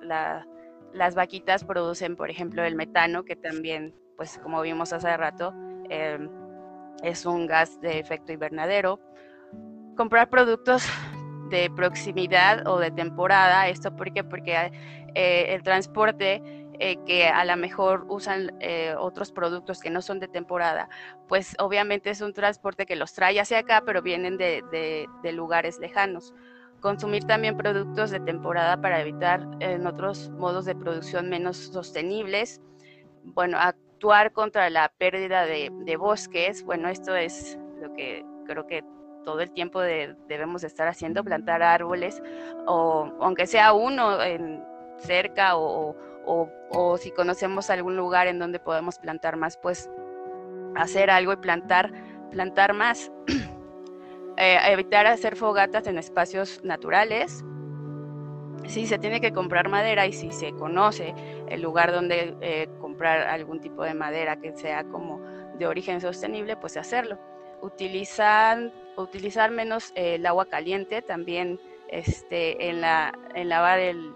[0.92, 5.54] las vaquitas producen, por ejemplo, el metano, que también, pues como vimos hace rato,
[5.90, 6.18] eh,
[7.02, 9.00] es un gas de efecto invernadero.
[9.96, 10.86] Comprar productos
[11.50, 14.72] de proximidad o de temporada, esto porque porque
[15.14, 16.42] eh, el transporte
[16.78, 20.88] eh, que a lo mejor usan eh, otros productos que no son de temporada,
[21.28, 24.62] pues obviamente es un transporte que los trae hacia acá, pero vienen de,
[25.22, 26.34] de lugares lejanos.
[26.80, 32.60] Consumir también productos de temporada para evitar en otros modos de producción menos sostenibles.
[33.24, 33.58] Bueno,
[33.96, 38.84] actuar contra la pérdida de, bosques, bueno, esto es lo que creo que
[39.24, 42.22] todo el tiempo debemos estar haciendo, plantar árboles,
[42.66, 44.62] o aunque sea uno en,
[44.98, 49.90] cerca o, o, si conocemos algún lugar en donde podemos plantar más, pues
[50.76, 51.90] hacer algo y plantar,
[52.30, 53.10] plantar más.
[54.38, 57.42] Eh, evitar hacer fogatas en espacios naturales,
[58.68, 61.14] si se tiene que comprar madera y si se conoce
[61.48, 65.20] el lugar donde eh, comprar algún tipo de madera que sea como
[65.58, 67.18] de origen sostenible, pues hacerlo.
[67.62, 71.58] Utilizar, utilizar menos el agua caliente también
[71.88, 74.12] este, en, la, en lavar el,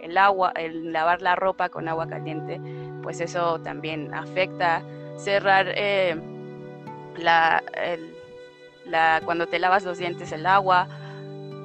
[0.00, 2.60] el agua, el lavar la ropa con agua caliente,
[3.02, 4.82] pues eso también afecta.
[5.16, 6.16] Cerrar eh,
[7.18, 7.62] la,
[8.86, 10.88] la, cuando te lavas los dientes el agua,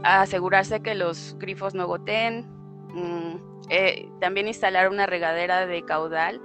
[0.06, 2.46] asegurarse que los grifos no goteen,
[2.90, 3.36] mm,
[3.70, 6.40] eh, también instalar una regadera de caudal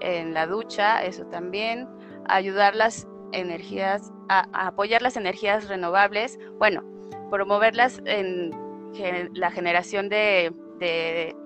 [0.00, 1.88] en la ducha, eso también,
[2.26, 6.82] ayudar las energías, apoyar las energías renovables, bueno,
[7.30, 8.50] promoverlas en
[9.34, 10.52] la generación de,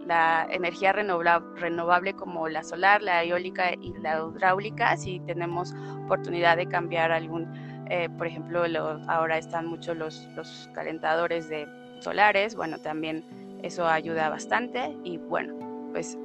[0.04, 6.66] la energía renovable como la solar, la eólica y la hidráulica, si tenemos oportunidad de
[6.66, 7.46] cambiar algún
[7.90, 8.62] eh, por ejemplo,
[9.08, 11.66] ahora están muchos los, los, calentadores de
[12.00, 13.24] solares, bueno, también
[13.62, 15.54] eso ayuda bastante y bueno,
[15.92, 16.16] pues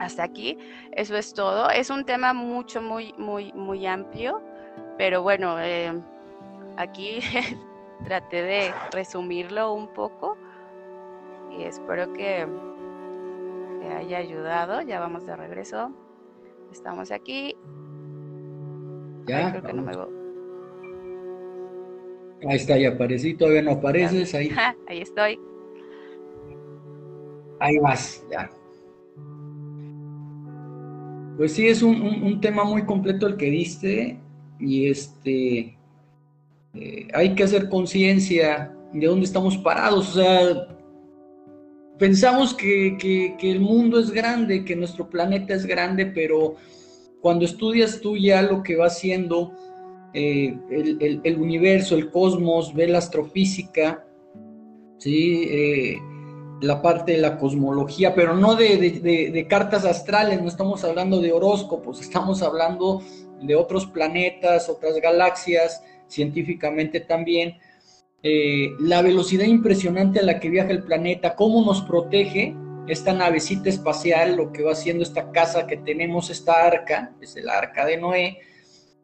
[0.00, 0.58] hasta aquí,
[0.92, 1.70] eso es todo.
[1.70, 4.42] Es un tema mucho, muy, muy, muy amplio,
[4.96, 5.92] pero bueno, eh,
[6.76, 7.20] aquí
[8.04, 10.36] traté de resumirlo un poco
[11.50, 12.46] y espero que,
[13.80, 14.82] que haya ayudado.
[14.82, 15.92] Ya vamos de regreso.
[16.70, 17.56] Estamos aquí.
[19.26, 19.92] Ya, creo que no me
[22.46, 24.50] Ahí está, ya aparecí, todavía no apareces, ahí.
[24.88, 25.38] ahí estoy.
[27.60, 28.50] Ahí vas, ya.
[31.36, 34.18] Pues sí, es un, tema muy completo el que diste
[34.58, 35.78] y este,
[36.74, 40.78] eh, hay que hacer conciencia de dónde estamos parados, o sea,
[41.98, 46.56] pensamos que, el mundo es grande, que nuestro planeta es grande, pero
[47.20, 49.52] cuando estudias tú ya lo que va haciendo
[50.18, 54.04] eh, el, universo, el cosmos, ve la astrofísica,
[54.98, 55.44] ¿sí?
[55.48, 55.98] Eh,
[56.60, 62.00] la parte de la cosmología, pero no de, cartas astrales, no estamos hablando de horóscopos,
[62.00, 63.00] estamos hablando
[63.40, 67.56] de otros planetas, otras galaxias, científicamente también.
[68.24, 72.56] Eh, la velocidad impresionante a la que viaja el planeta, cómo nos protege
[72.88, 77.48] esta navecita espacial, lo que va haciendo esta casa que tenemos, esta arca, es el
[77.48, 78.38] arca de Noé,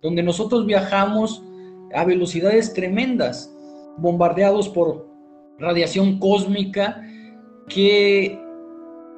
[0.04, 1.42] donde nosotros viajamos
[1.94, 3.50] a velocidades tremendas,
[3.96, 5.08] bombardeados por
[5.58, 7.02] radiación cósmica,
[7.68, 8.38] que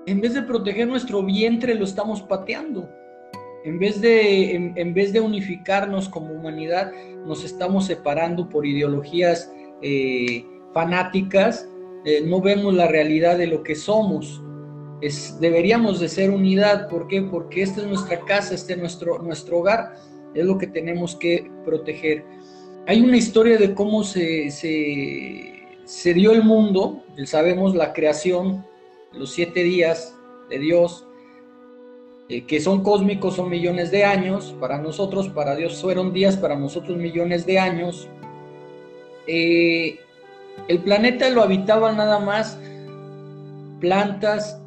[0.07, 2.89] en vez de proteger nuestro vientre lo estamos pateando.
[3.64, 6.93] En vez de, en, vez de unificarnos como humanidad,
[7.26, 11.68] nos estamos separando por ideologías eh, fanáticas,
[12.05, 14.41] eh, no vemos la realidad de lo que somos.
[15.01, 17.22] Es, deberíamos de ser unidad, ¿por qué?
[17.22, 19.95] Porque esta es nuestra casa, este es nuestro, nuestro hogar,
[20.37, 22.24] es lo que tenemos que proteger.
[22.87, 28.64] Hay una historia de cómo se, se dio el mundo, sabemos la creación,
[29.12, 30.14] los siete días
[30.49, 31.07] de Dios,
[32.28, 36.57] eh, que son cósmicos, son millones de años, para nosotros, para Dios fueron días, para
[36.57, 38.09] nosotros millones de años.
[39.28, 40.01] Eh,
[40.66, 42.59] el planeta lo habitaban nada más
[43.80, 44.61] plantas,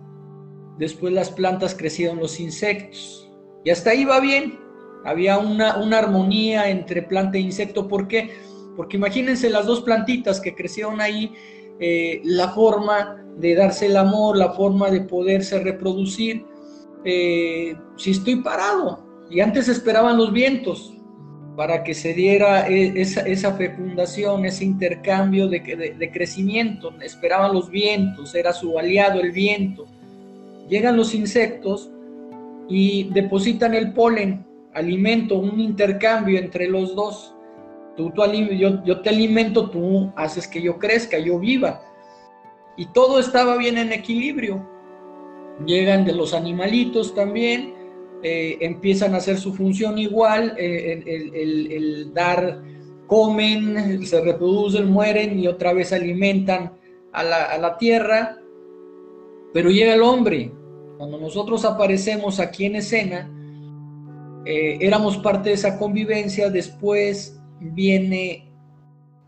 [0.77, 3.29] después las plantas crecieron los insectos,
[3.65, 4.57] y hasta ahí va bien,
[5.05, 8.31] había una, una armonía entre planta e insecto, ¿por qué?
[8.75, 11.33] Porque imagínense las dos plantitas que crecieron ahí,
[11.79, 16.45] eh, la forma de darse el amor, la forma de poderse reproducir.
[17.05, 20.93] Eh, si estoy parado, y antes esperaban los vientos
[21.55, 28.35] para que se diera e, esa, fecundación, ese intercambio de, de crecimiento, esperaban los vientos,
[28.35, 29.85] era su aliado el viento.
[30.69, 31.89] Llegan los insectos
[32.69, 34.45] y depositan el polen,
[34.79, 37.35] alimento, un intercambio entre los dos
[38.85, 41.81] yo, te alimento, tú haces que yo crezca, yo viva.
[42.77, 44.65] Y todo estaba bien en equilibrio.
[45.65, 47.73] Llegan de los animalitos también,
[48.23, 52.61] eh, empiezan a hacer su función igual, eh, el, dar,
[53.07, 56.73] comen, se reproducen, mueren y otra vez alimentan
[57.11, 58.37] a la, tierra.
[59.53, 60.53] Pero llega el hombre.
[60.97, 63.29] Cuando nosotros aparecemos aquí en escena,
[64.51, 68.51] eh, éramos parte de esa convivencia, después viene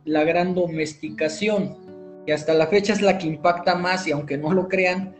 [0.03, 1.77] la gran domesticación,
[2.25, 5.15] que hasta la fecha es la que impacta más, y aunque no lo crean,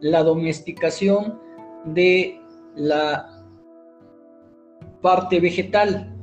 [0.00, 1.40] la domesticación
[1.86, 2.40] de
[2.76, 3.44] la
[5.02, 6.16] parte vegetal,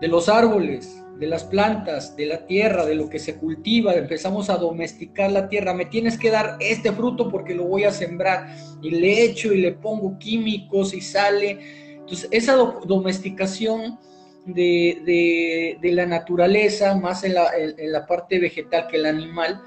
[0.00, 4.50] de los árboles, de las plantas, de la tierra, de lo que se cultiva, empezamos
[4.50, 5.74] a domesticar la tierra.
[5.74, 9.60] Me tienes que dar este fruto porque lo voy a sembrar y le echo y
[9.60, 11.58] le pongo químicos y sale.
[11.98, 13.98] Entonces, esa domesticación
[14.46, 19.60] de, la naturaleza, más en la, parte vegetal que el animal,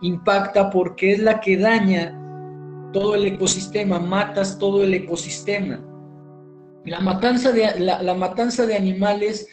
[0.00, 2.20] impacta porque es la que daña
[2.92, 5.84] todo el ecosistema, matas todo el ecosistema.
[6.84, 9.48] La matanza de, la, matanza de animales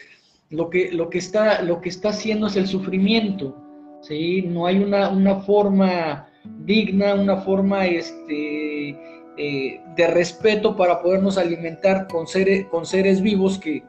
[0.52, 3.56] lo que, lo, que está, lo que está haciendo es el sufrimiento,
[4.02, 4.42] ¿sí?
[4.42, 6.28] No hay una, una forma
[6.64, 8.90] digna, una forma este,
[9.38, 13.82] eh, de respeto para podernos alimentar con seres, con seres vivos que,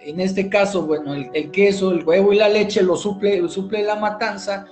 [0.00, 3.96] en este caso, bueno, el, queso, el huevo y la leche lo suple, suple la
[3.96, 4.66] matanza,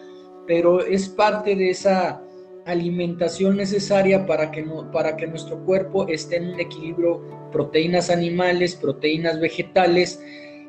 [0.47, 2.21] pero es parte de esa
[2.67, 8.75] alimentación necesaria para que, no, para que nuestro cuerpo esté en un equilibrio, proteínas animales,
[8.75, 10.23] proteínas vegetales,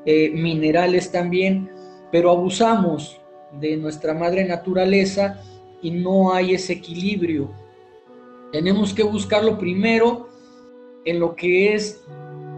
[0.06, 1.70] eh, minerales también,
[2.12, 3.20] pero abusamos
[3.60, 5.42] de nuestra madre naturaleza
[5.82, 7.52] y no hay ese equilibrio.
[8.52, 10.30] Tenemos que buscarlo primero
[11.06, 12.04] en lo que es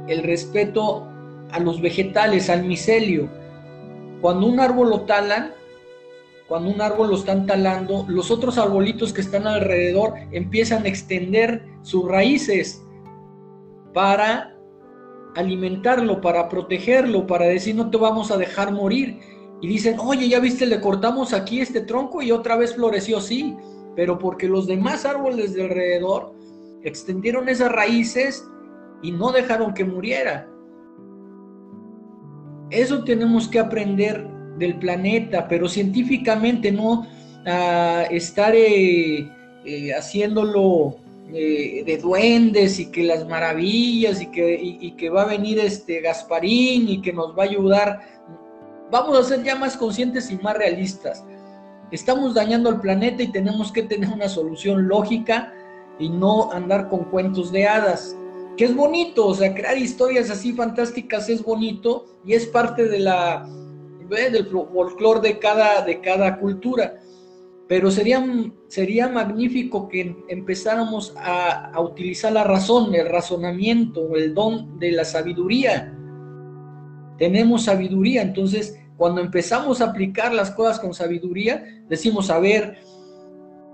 [0.07, 1.07] el respeto
[1.51, 3.29] a los vegetales, al micelio.
[4.21, 5.53] Cuando un árbol lo talan,
[6.47, 11.63] cuando un árbol lo están talando, los otros arbolitos que están alrededor empiezan a extender
[11.81, 12.81] sus raíces
[13.93, 14.52] para
[15.35, 19.19] alimentarlo, para protegerlo, para decir no te vamos a dejar morir.
[19.61, 23.55] Y dicen, oye, ya viste, le cortamos aquí este tronco y otra vez floreció, sí,
[23.95, 26.33] pero porque los demás árboles de alrededor
[26.83, 28.45] extendieron esas raíces
[29.01, 30.49] y no dejaron que muriera.
[32.69, 34.27] Eso tenemos que aprender
[34.57, 37.07] del planeta, pero científicamente no
[38.09, 39.29] estar eh,
[39.65, 40.95] eh, haciéndolo
[41.35, 46.87] eh, de duendes y que las maravillas y que, que va a venir este Gasparín
[46.87, 48.01] y que nos va a ayudar.
[48.91, 51.25] Vamos a ser ya más conscientes y más realistas.
[51.91, 55.51] estamos dañando al planeta y tenemos que tener una solución lógica
[55.97, 58.15] y no andar con cuentos de hadas.
[58.55, 62.99] Que es bonito, o sea, crear historias así fantásticas es bonito y es parte de
[62.99, 63.49] la,
[64.07, 66.99] del folclore de cada, de cada cultura.
[67.67, 68.23] Pero sería,
[68.67, 75.05] sería magnífico que empezáramos a, a utilizar la razón, el razonamiento, el don de la
[75.05, 75.97] sabiduría.
[77.17, 82.77] Tenemos sabiduría, entonces cuando empezamos a aplicar las cosas con sabiduría, decimos, a ver,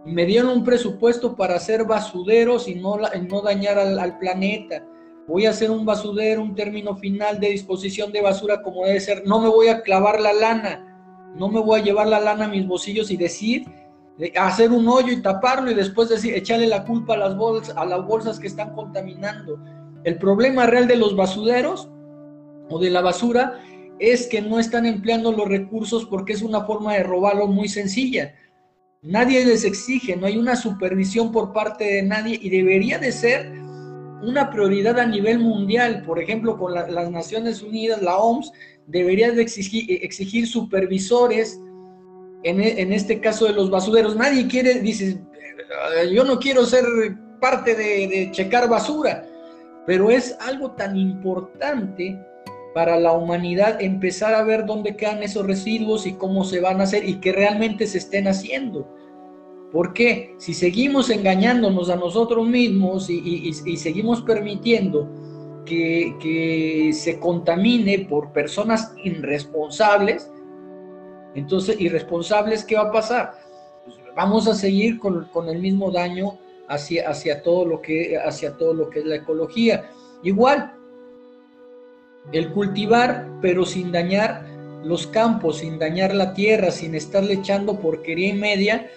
[0.05, 4.85] me dieron un presupuesto para hacer basuderos y no, no dañar al, planeta.
[5.27, 9.23] Voy a hacer un basudero, un término final de disposición de basura como debe ser.
[9.27, 12.49] No me voy a clavar la lana, no me voy a llevar la lana a
[12.49, 13.67] mis bolsillos y decir,
[14.35, 17.85] hacer un hoyo y taparlo y después decir, echarle la culpa a las bolsas, a
[17.85, 19.59] las bolsas que están contaminando.
[20.03, 21.89] El problema real de los basuderos
[22.69, 23.61] o de la basura
[23.99, 28.33] es que no están empleando los recursos porque es una forma de robarlo muy sencilla.
[29.01, 33.51] Nadie les exige, no hay una supervisión por parte de nadie y debería de ser
[34.21, 36.03] una prioridad a nivel mundial.
[36.05, 38.51] Por ejemplo, con las Naciones Unidas, la OMS,
[38.87, 41.61] debería de exigir, supervisores
[42.43, 44.15] en, en, este caso de los basureros.
[44.15, 45.21] Nadie quiere, dice,
[46.11, 46.85] yo no quiero ser
[47.39, 49.25] parte de, de checar basura,
[49.85, 52.17] pero es algo tan importante
[52.73, 56.83] para la humanidad empezar a ver dónde quedan esos residuos y cómo se van a
[56.83, 58.87] hacer y que realmente se estén haciendo.
[59.71, 65.07] Porque si seguimos engañándonos a nosotros mismos y, seguimos permitiendo
[65.65, 70.31] que, que, se contamine por personas irresponsables,
[71.35, 73.33] entonces, irresponsables, ¿qué va a pasar?
[73.85, 78.89] Pues vamos a seguir con, el mismo daño hacia, todo lo que, hacia todo lo
[78.89, 79.89] que es la ecología.
[80.23, 80.73] Igual,
[82.31, 84.45] el cultivar, pero sin dañar
[84.83, 88.89] los campos, sin dañar la tierra, sin estarle echando porquería y media,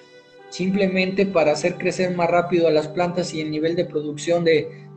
[0.49, 4.89] simplemente para hacer crecer más rápido a las plantas y el nivel de producción de,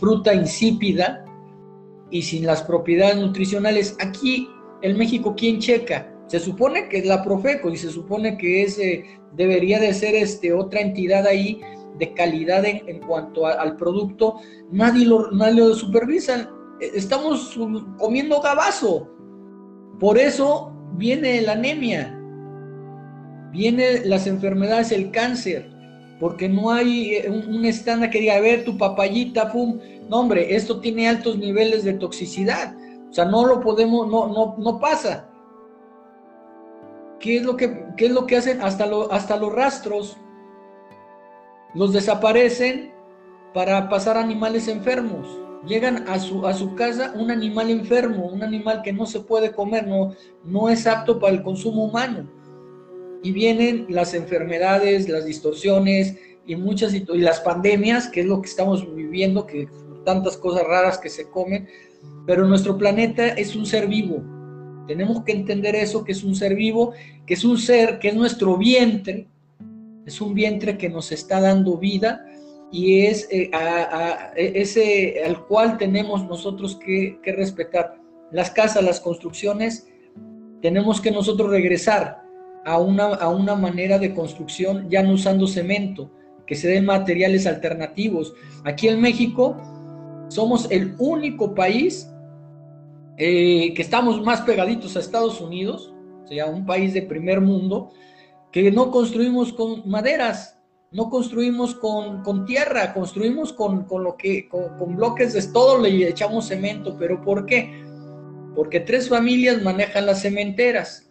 [0.00, 1.24] fruta insípida
[2.10, 3.96] y sin las propiedades nutricionales.
[4.00, 4.48] Aquí,
[4.82, 6.13] en México, ¿quién checa?
[6.26, 10.52] Se supone que es la Profeco y se supone que ese debería de ser este,
[10.52, 11.60] otra entidad ahí
[11.98, 14.36] de calidad en, cuanto al producto.
[14.70, 16.50] Nadie lo, nadie lo supervisa
[16.80, 17.58] estamos
[17.98, 19.08] comiendo gabazo.
[19.98, 22.18] Por eso viene la anemia,
[23.52, 25.70] viene las enfermedades, el cáncer,
[26.20, 30.54] porque no hay eh, un, estándar que diga, a ver, tu papayita, pum, no hombre,
[30.54, 32.76] esto tiene altos niveles de toxicidad,
[33.08, 35.30] o sea, no lo podemos, no, no, no pasa.
[37.20, 38.60] ¿Qué es lo que, qué es lo que hacen?
[38.60, 40.16] Hasta, lo, hasta los rastros
[41.74, 42.92] los desaparecen
[43.52, 48.82] para pasar animales enfermos llegan a su, a su casa un animal enfermo, un animal
[48.82, 52.28] que no se puede comer, no, no es apto para el consumo humano.
[53.22, 58.48] Y vienen las enfermedades, las distorsiones y muchas y las pandemias, que es lo que
[58.48, 59.68] estamos viviendo, que
[60.04, 61.66] tantas cosas raras que se comen,
[62.26, 64.22] pero nuestro planeta es un ser vivo.
[64.86, 66.92] Tenemos que entender eso, que es un ser vivo,
[67.26, 69.28] que es un ser, que es nuestro vientre,
[70.06, 72.24] es un vientre que nos está dando vida,
[72.70, 77.96] y es eh, a, ese al cual tenemos nosotros que, respetar.
[78.32, 79.86] Las casas, las construcciones,
[80.60, 82.22] tenemos que nosotros regresar
[82.64, 86.10] a una, a una manera de construcción ya no usando cemento,
[86.46, 88.34] que se den materiales alternativos.
[88.64, 89.56] Aquí en México
[90.28, 92.10] somos el único país
[93.16, 97.92] eh, que estamos más pegaditos a Estados Unidos, o sea, un país de primer mundo,
[98.50, 100.58] que no construimos con maderas,
[100.90, 106.96] no construimos con, tierra, construimos con, lo que, con, bloques de todo, le echamos cemento,
[106.96, 107.82] pero ¿por qué?
[108.54, 111.10] Porque tres familias manejan las cementeras,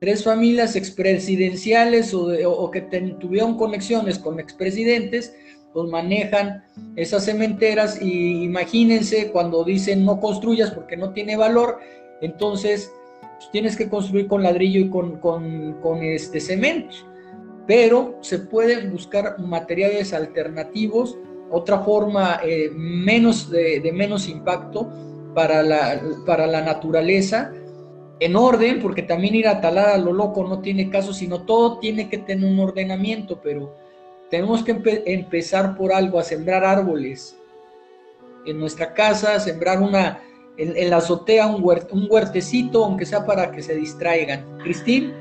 [0.00, 2.82] tres familias expresidenciales o, o que
[3.18, 5.34] tuvieron conexiones con expresidentes,
[5.74, 6.64] pues manejan
[6.96, 11.80] esas cementeras y imagínense cuando dicen no construyas porque no tiene valor,
[12.22, 12.90] entonces
[13.20, 16.94] pues, tienes que construir con ladrillo y con, con este cemento.
[17.66, 21.18] Pero se pueden buscar materiales alternativos,
[21.50, 24.90] otra forma eh, menos de, menos impacto
[25.34, 27.52] para la, para la naturaleza,
[28.20, 31.78] en orden, porque también ir a talar a lo loco no tiene caso, sino todo
[31.78, 33.74] tiene que tener un ordenamiento, pero
[34.34, 37.38] tenemos que empezar por algo, a sembrar árboles
[38.44, 40.24] en nuestra casa, sembrar una,
[40.56, 44.58] en, la azotea un, un huertecito, aunque sea para que se distraigan.
[44.58, 45.14] Cristín.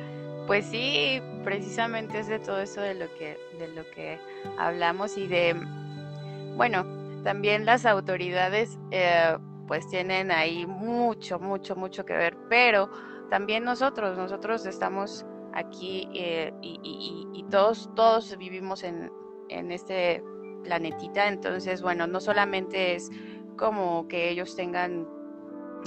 [0.47, 4.17] Pues sí, precisamente es de todo eso de lo que, de lo que
[4.57, 5.55] hablamos y de,
[6.57, 6.83] bueno,
[7.23, 9.37] también las autoridades eh,
[9.67, 12.89] pues tienen ahí mucho, mucho, mucho que ver, pero
[13.29, 15.23] también nosotros, nosotros estamos
[15.53, 19.11] aquí eh, y, todos, todos vivimos en,
[19.49, 20.23] en este
[20.63, 23.11] planetita, entonces, bueno, no solamente es
[23.57, 25.07] como que ellos tengan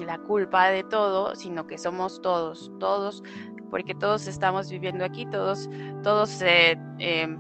[0.05, 3.23] la culpa de todo, sino que somos todos, todos,
[3.71, 5.69] porque todos estamos viviendo aquí, todos,
[6.03, 7.39] todos eh, em,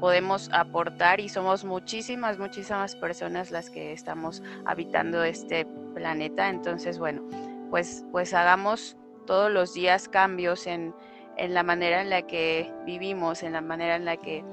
[0.00, 6.48] podemos aportar y somos muchísimas, muchísimas personas las que estamos habitando este planeta.
[6.48, 7.22] Entonces, bueno,
[7.68, 10.94] pues, pues hagamos todos los días cambios en,
[11.36, 14.44] en la manera en la que vivimos, en la manera en la que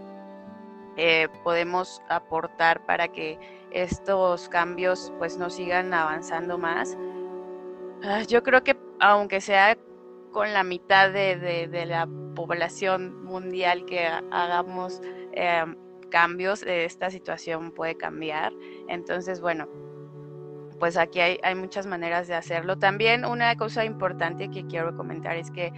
[0.97, 3.37] eh, podemos aportar para que
[3.71, 6.97] estos cambios pues no sigan avanzando más.
[8.03, 9.77] Ah, yo creo que aunque sea
[10.31, 15.01] con la mitad de, la población mundial que hagamos
[15.33, 15.65] eh,
[16.09, 18.53] cambios, esta situación puede cambiar.
[18.87, 19.67] Entonces, bueno,
[20.79, 22.77] pues aquí hay, hay, muchas maneras de hacerlo.
[22.77, 25.71] También una cosa importante que quiero comentar es que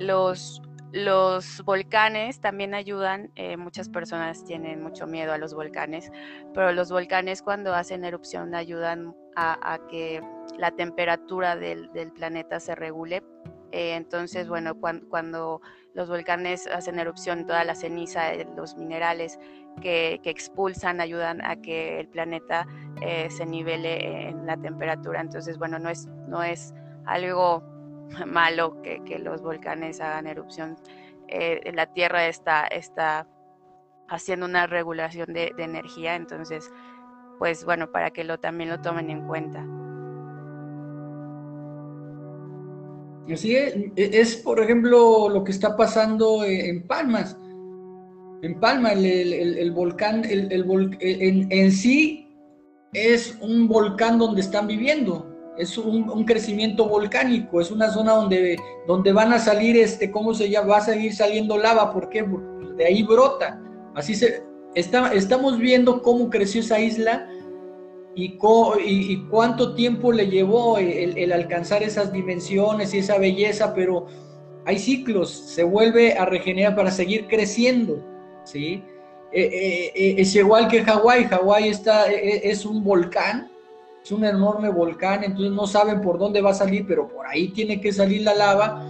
[0.00, 0.62] los
[0.92, 6.10] los volcanes también ayudan, eh, muchas personas tienen mucho miedo a los volcanes,
[6.52, 10.20] pero los volcanes cuando hacen erupción ayudan a, que
[10.58, 13.22] la temperatura del, planeta se regule.
[13.70, 15.62] Eh, entonces, bueno, cuando,
[15.94, 19.38] los volcanes hacen erupción, toda la ceniza, los minerales
[19.80, 22.66] que, expulsan ayudan a que el planeta
[23.00, 25.20] eh, se nivele en la temperatura.
[25.20, 26.74] Entonces, bueno, no es, no es
[27.06, 27.79] algo
[28.26, 30.76] malo que, los volcanes hagan erupción.
[31.28, 33.26] Eh, la Tierra está, está
[34.08, 36.70] haciendo una regulación de, energía, entonces,
[37.38, 39.64] pues bueno, para que lo, también lo tomen en cuenta.
[43.32, 47.38] Así es, e, es por ejemplo lo que está pasando en Palmas.
[48.42, 50.50] En Palma, el, volcán, el,
[51.00, 52.26] en, en sí
[52.92, 55.29] es un volcán donde están viviendo
[55.60, 58.56] es un, crecimiento volcánico, es una zona donde,
[58.86, 60.68] donde van a salir, este, ¿cómo se llama?
[60.68, 62.24] Va a seguir saliendo lava, ¿por qué?
[62.24, 63.60] Porque de ahí brota.
[63.94, 64.42] Así se,
[64.74, 67.28] está, estamos viendo cómo creció esa isla
[68.14, 68.38] y,
[68.84, 74.06] y, cuánto tiempo le llevó el, alcanzar esas dimensiones y esa belleza, pero
[74.64, 78.02] hay ciclos, se vuelve a regenerar para seguir creciendo,
[78.44, 78.82] ¿sí?
[79.32, 83.49] Eh, eh, eh, es igual que Hawái, Hawái está, es un volcán,
[84.02, 87.48] es un enorme volcán, entonces no saben por dónde va a salir, pero por ahí
[87.48, 88.86] tiene que salir la lava.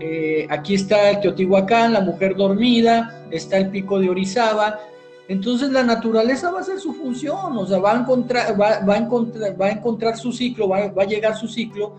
[0.00, 4.80] Eh, aquí está el Teotihuacán, la mujer dormida, está el pico de Orizaba.
[5.28, 8.96] Entonces la naturaleza va a hacer su función, o sea, va a encontrar, va, a
[8.96, 11.94] encontrar, va a encontrar su ciclo, va, a llegar su ciclo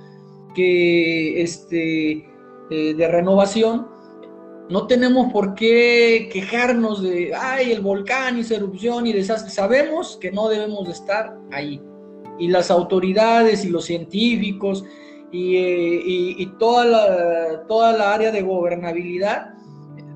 [0.55, 2.25] que, este,
[2.71, 3.87] eh, de renovación.
[4.69, 9.51] No tenemos por qué quejarnos de, ay, el volcán y erupción y desastre.
[9.51, 11.81] Sabemos que no debemos de estar ahí
[12.39, 14.85] y las autoridades y los científicos
[15.31, 19.53] y, eh, toda, la, toda la área de gobernabilidad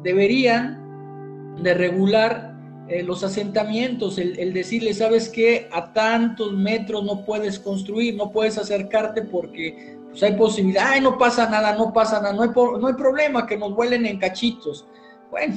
[0.04, 2.52] deberían de regular
[2.88, 8.58] eh, los asentamientos, el, decirle, sabes que a tantos metros no puedes construir, no puedes
[8.58, 12.88] acercarte porque pues, hay posibilidad, ay, no pasa nada, no pasa nada, no hay, no
[12.88, 14.86] hay problema que nos vuelen en cachitos.
[15.30, 15.56] Bueno,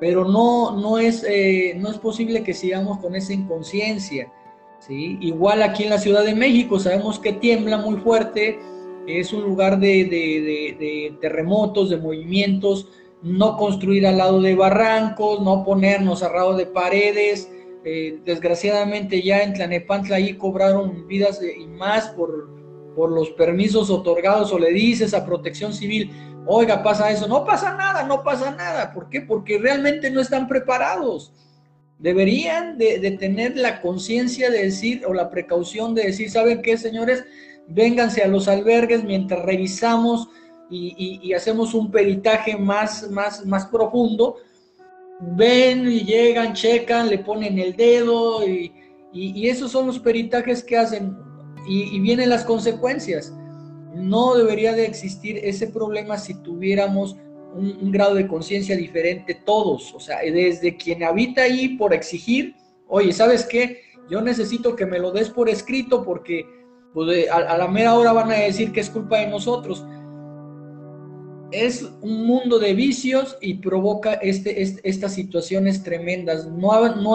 [0.00, 4.30] pero no, no, es, eh, no es posible que sigamos con esa inconsciencia.
[4.80, 5.18] ¿Sí?
[5.20, 8.58] Igual aquí en la Ciudad de México sabemos que tiembla muy fuerte,
[9.06, 12.88] es un lugar de, terremotos, de movimientos,
[13.22, 17.50] no construir al lado de barrancos, no ponernos al de paredes.
[17.84, 22.50] Eh, desgraciadamente ya en Tlanepantla ahí cobraron vidas y más por,
[22.94, 26.10] por los permisos otorgados o le dices a protección civil,
[26.46, 28.92] oiga, pasa eso, no pasa nada, no pasa nada.
[28.92, 29.22] ¿Por qué?
[29.22, 31.32] Porque realmente no están preparados
[32.00, 37.24] deberían de, tener la conciencia de decir o la precaución de decir, ¿saben qué, señores?
[37.68, 40.28] Vénganse a los albergues mientras revisamos
[40.70, 44.36] y, hacemos un peritaje más, más, más profundo.
[45.20, 48.72] Ven y llegan, checan, le ponen el dedo y,
[49.12, 51.18] esos son los peritajes que hacen
[51.68, 53.34] y, vienen las consecuencias.
[53.94, 57.16] No debería de existir ese problema si tuviéramos
[57.54, 62.54] un, grado de conciencia diferente todos, o sea, desde quien habita ahí por exigir,
[62.88, 63.82] oye, ¿sabes qué?
[64.10, 66.46] Yo necesito que me lo des por escrito porque
[66.92, 69.84] pues, a, la mera hora van a decir que es culpa de nosotros.
[71.52, 76.46] Es un mundo de vicios y provoca este, estas situaciones tremendas.
[76.46, 77.14] No, no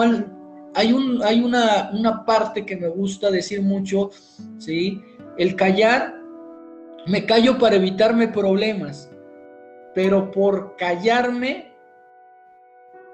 [0.74, 4.10] hay, un, hay una, una parte que me gusta decir mucho,
[4.58, 5.00] ¿sí?
[5.38, 6.14] El callar,
[7.06, 9.10] me callo para evitarme problemas
[9.96, 11.72] pero por callarme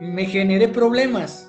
[0.01, 1.49] me generé problemas.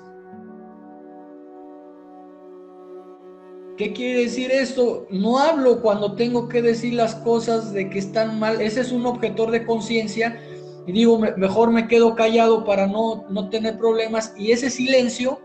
[3.76, 5.08] ¿Qué quiere decir esto?
[5.10, 8.60] No hablo cuando tengo que decir las cosas de que están mal.
[8.60, 10.40] Ese es un objetor de conciencia
[10.86, 15.40] y digo, mejor me quedo callado para no, no tener problemas y ese silencio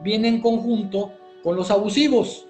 [0.00, 1.10] viene en conjunto
[1.42, 2.46] con los abusivos,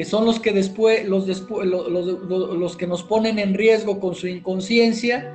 [0.00, 4.28] que son los que después, los, después, los, que nos ponen en riesgo con su
[4.28, 5.30] inconsciencia.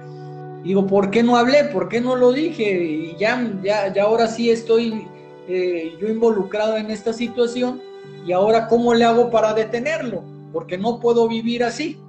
[0.64, 1.66] Digo, ¿por qué no hablé?
[1.66, 2.84] ¿Por qué no lo dije?
[2.84, 5.08] Y ya, ya, ya ahora sí estoy
[5.48, 7.80] eh, yo involucrado en esta situación
[8.26, 12.00] y ahora cómo le hago para detenerlo, porque no puedo vivir así.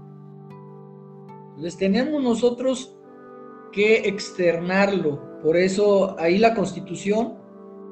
[1.56, 2.96] Entonces tenemos nosotros
[3.70, 5.20] que externarlo.
[5.42, 7.34] Por eso ahí la constitución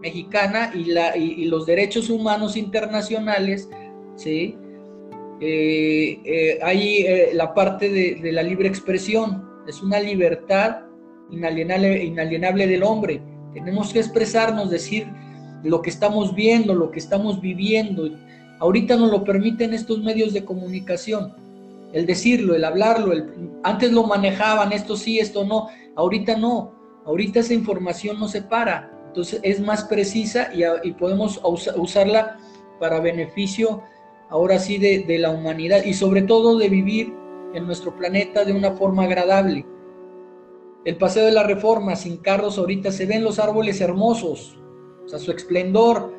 [0.00, 3.68] mexicana y, la, y, los derechos humanos internacionales,
[4.16, 4.56] ¿sí?
[5.40, 10.82] Eh, eh, hay eh, la parte de, la libre expresión, es una libertad
[11.30, 13.20] inalienable, del hombre.
[13.52, 15.06] Tenemos que expresarnos, decir
[15.62, 18.08] lo que estamos viendo, lo que estamos viviendo.
[18.60, 21.32] Ahorita nos lo permiten estos medios de comunicación
[21.94, 23.12] el decirlo, el hablarlo,
[23.62, 26.74] antes lo manejaban, esto sí, esto no, ahorita no,
[27.06, 31.40] ahorita esa información no se para, entonces es más precisa y, podemos
[31.76, 32.36] usarla
[32.80, 33.84] para beneficio
[34.34, 37.14] ahora sí de, de la humanidad y sobre todo de vivir
[37.54, 39.64] en nuestro planeta de una forma agradable.
[40.84, 44.58] El paseo de la reforma sin carros ahorita se ven los árboles hermosos,
[45.04, 46.12] o sea, su esplendor,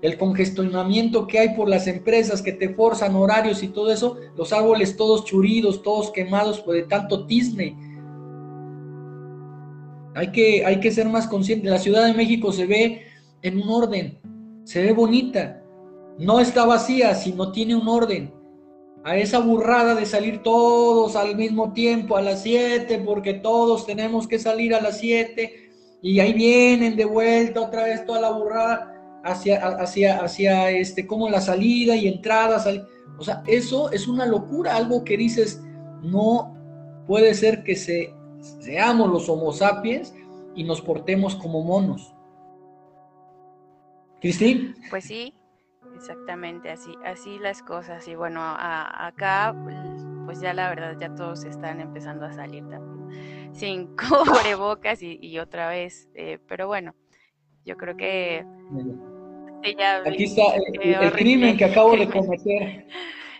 [0.00, 4.54] el congestionamiento que hay por las empresas que te forzan horarios y todo eso, los
[4.54, 7.76] árboles todos churidos, todos quemados por de tanto tizne.
[10.14, 11.70] Hay que, hay que ser más conscientes.
[11.70, 13.02] La Ciudad de México se ve
[13.42, 14.18] en un orden,
[14.64, 15.62] se ve bonita.
[16.18, 18.34] No está vacía, sino tiene un orden.
[19.04, 24.26] A esa burrada de salir todos al mismo tiempo a las 7, porque todos tenemos
[24.26, 25.70] que salir a las 7,
[26.02, 31.28] y ahí vienen de vuelta otra vez toda la burrada hacia, hacia, hacia este, como
[31.28, 32.62] la salida y entrada.
[33.18, 35.62] O sea, eso es una locura, algo que dices,
[36.02, 36.56] no
[37.06, 38.14] puede ser que se,
[38.60, 40.14] seamos los homo sapiens
[40.54, 42.14] y nos portemos como monos.
[44.20, 44.74] Cristín.
[44.90, 45.32] Pues sí,
[45.98, 48.06] exactamente, así, así las cosas.
[48.08, 49.54] Y bueno, acá,
[50.24, 52.98] pues ya la verdad, ya todos están empezando a salir también
[53.52, 56.94] sin cubrebocas y, y otra vez, eh, pero bueno,
[57.64, 58.44] yo creo que
[60.06, 62.86] Aquí está el, crimen que acabo de cometer.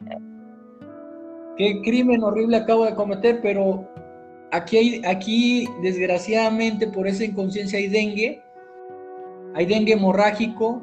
[1.56, 3.88] Qué crimen horrible acabo de cometer, pero
[4.52, 8.42] aquí, hay, aquí desgraciadamente por esa inconsciencia hay dengue,
[9.54, 10.82] hay dengue hemorrágico,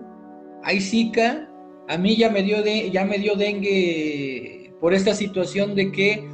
[0.63, 1.49] hay zika.
[1.87, 6.27] A mí ya me dio, de, ya me dio dengue por esta situación de que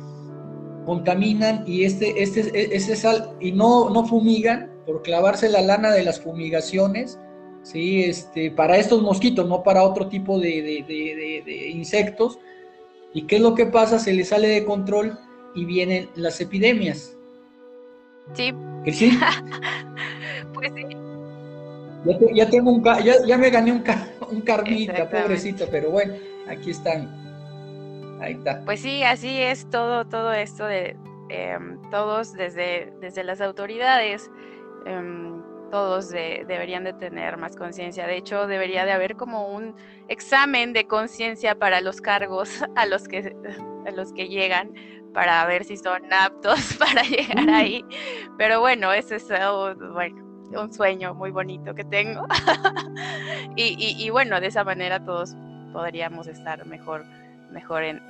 [0.86, 6.04] contaminan y este, este, este sal y no, no fumigan por clavarse la lana de
[6.04, 7.20] las fumigaciones
[7.64, 8.04] ¿sí?
[8.04, 12.40] Este, para estos mosquitos, no para otro tipo de, insectos.
[13.14, 14.00] ¿Y qué es lo que pasa?
[14.00, 15.18] Se les sale de control
[15.54, 17.18] y vienen las epidemias.
[18.34, 18.54] Sí.
[18.92, 19.12] sí?
[20.54, 20.98] pues sí.
[22.34, 23.84] Ya, tengo un, ya, me gané un,
[24.32, 26.14] un carnita, pobrecita, pero bueno,
[26.48, 27.10] aquí están.
[28.20, 28.62] Ahí está.
[28.66, 30.96] Pues sí, así es todo, todo esto de
[31.30, 34.32] em, todos desde, desde las autoridades.
[34.86, 38.06] Em, todos deberían de tener más conciencia.
[38.06, 39.74] De hecho, debería de haber como un
[40.10, 43.34] examen de conciencia para los cargos a los que
[43.88, 44.74] a los que llegan
[45.14, 47.54] para ver si son aptos para llegar mm.
[47.54, 47.86] ahí.
[48.38, 49.28] Pero bueno, ese es
[49.94, 52.26] bueno, un sueño muy bonito que tengo.
[53.56, 55.36] y, bueno, de esa manera todos
[55.74, 57.06] podríamos estar mejor,
[57.52, 58.02] mejor en,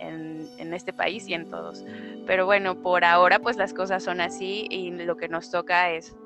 [0.00, 1.84] en, este país y en todos.
[2.26, 6.16] Pero bueno, por ahora pues las cosas son así y lo que nos toca es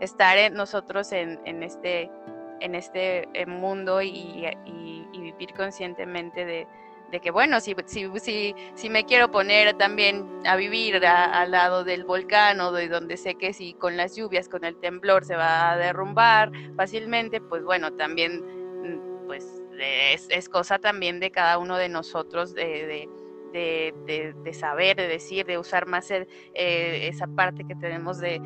[0.00, 2.10] estar nosotros en, este,
[2.60, 4.46] en este eh, mundo y,
[5.12, 6.66] vivir conscientemente de,
[7.10, 12.60] que, bueno, si, si, si, me quiero poner también a vivir al lado del volcán
[12.60, 15.76] o de donde sé que si con las lluvias, con el temblor se va a
[15.78, 18.42] derrumbar fácilmente, pues bueno, también
[18.82, 23.08] mm, pues es, cosa también de cada uno de nosotros de,
[23.52, 28.38] de saber, de decir, de usar más eh, esa parte que tenemos de,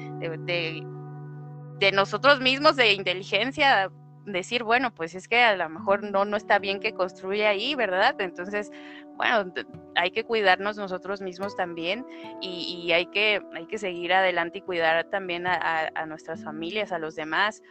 [1.79, 3.91] de nosotros mismos de inteligencia
[4.25, 7.75] decir, bueno, pues es que a lo mejor no, no está bien que construya ahí,
[7.75, 8.21] ¿verdad?
[8.21, 8.71] Entonces,
[9.17, 9.53] bueno,
[9.95, 12.07] hay que cuidarnos nosotros mismos también
[12.41, 17.15] y, hay, que, hay que seguir adelante y cuidar también a, nuestras familias, a los
[17.15, 17.63] demás.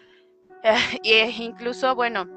[1.03, 2.27] e incluso, bueno,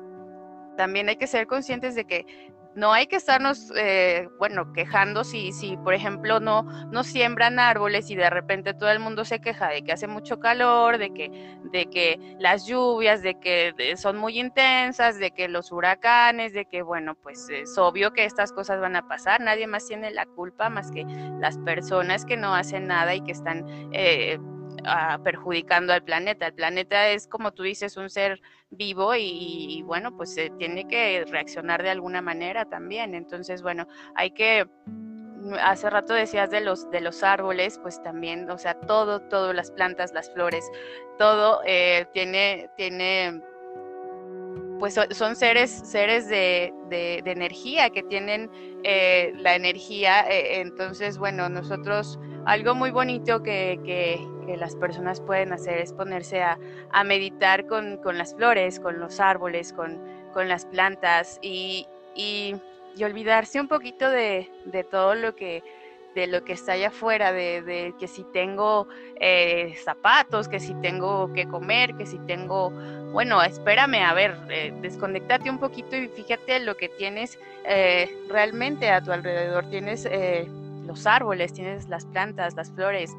[0.77, 5.53] también hay que ser conscientes de que no hay que estarnos, eh, bueno, quejando si,
[5.53, 9.69] si, por ejemplo, no, no siembran árboles y de repente todo el mundo se queja
[9.69, 14.39] de que hace mucho calor, de que, de que las lluvias, de que son muy
[14.39, 18.97] intensas, de que los huracanes, de que, bueno, pues es obvio que estas cosas van
[18.97, 21.05] a pasar, nadie más tiene la culpa más que
[21.41, 23.65] las personas que no hacen nada y que están...
[23.93, 24.39] Eh,
[25.23, 26.47] perjudicando al planeta.
[26.47, 28.41] El planeta es, como tú dices, un ser
[28.71, 33.15] vivo y, bueno, pues se tiene que reaccionar de alguna manera también.
[33.15, 34.67] Entonces, bueno, hay que
[35.63, 39.71] hace rato decías de los de los árboles, pues también, o sea, todo, todo, las
[39.71, 40.65] plantas, las flores,
[41.19, 43.43] todo eh, tiene, tiene,
[44.79, 48.51] pues son seres, seres de, de, energía que tienen
[48.85, 50.23] eh, la energía.
[50.31, 54.19] Eh, entonces, bueno, nosotros algo muy bonito que,
[54.57, 56.59] las personas pueden hacer es ponerse a,
[57.05, 59.99] meditar con, las flores, con los árboles, con,
[60.33, 62.57] con las plantas y, y,
[63.03, 64.49] olvidarse un poquito de,
[64.91, 65.63] todo lo que
[66.15, 68.87] de lo que está allá afuera, de, que si tengo
[69.19, 72.71] eh, zapatos, que si tengo que comer, que si tengo,
[73.13, 78.91] bueno, espérame, a ver, eh, desconectate un poquito y fíjate lo que tienes eh, realmente
[78.91, 79.69] a tu alrededor.
[79.71, 80.47] Tienes eh,
[80.87, 83.11] los árboles, tienes las plantas, las flores.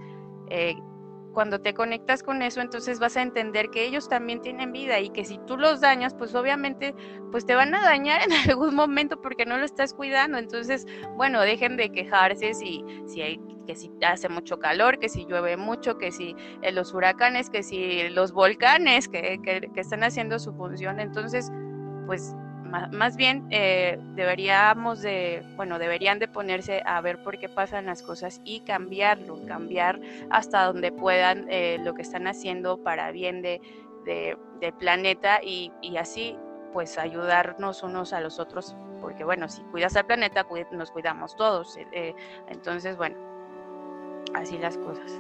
[1.36, 5.12] Cuando te conectas con eso, entonces vas a entender que ellos también tienen vida y
[5.12, 6.96] que si tú los dañas, pues obviamente,
[7.32, 10.40] pues te van a dañar en algún momento porque no lo estás cuidando.
[10.40, 15.26] Entonces, bueno, dejen de quejarse si, si hay que si hace mucho calor, que si
[15.26, 20.04] llueve mucho, que si eh, los huracanes, que si los volcanes que, que, que están
[20.04, 21.00] haciendo su función.
[21.00, 21.52] Entonces,
[22.06, 22.36] pues
[22.66, 28.02] más, bien eh, deberíamos de, bueno, deberían de ponerse a ver por qué pasan las
[28.02, 33.62] cosas y cambiarlo, cambiar hasta donde puedan eh, lo que están haciendo para bien de,
[34.06, 36.38] del planeta y, así
[36.74, 41.78] pues ayudarnos unos a los otros, porque bueno, si cuidas al planeta, nos cuidamos todos.
[41.94, 42.14] Eh,
[42.50, 43.16] entonces, bueno,
[44.34, 45.12] así las cosas.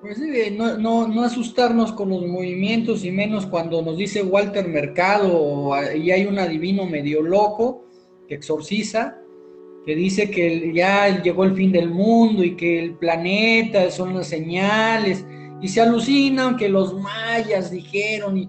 [0.00, 0.16] Pues
[0.52, 6.12] no, no, no, asustarnos con los movimientos y menos cuando nos dice Walter Mercado y
[6.12, 7.84] hay un adivino medio loco
[8.28, 9.18] que exorciza,
[9.84, 14.28] que dice que ya llegó el fin del mundo y que el planeta son las
[14.28, 15.26] señales
[15.60, 18.48] y se alucinan que los mayas dijeron y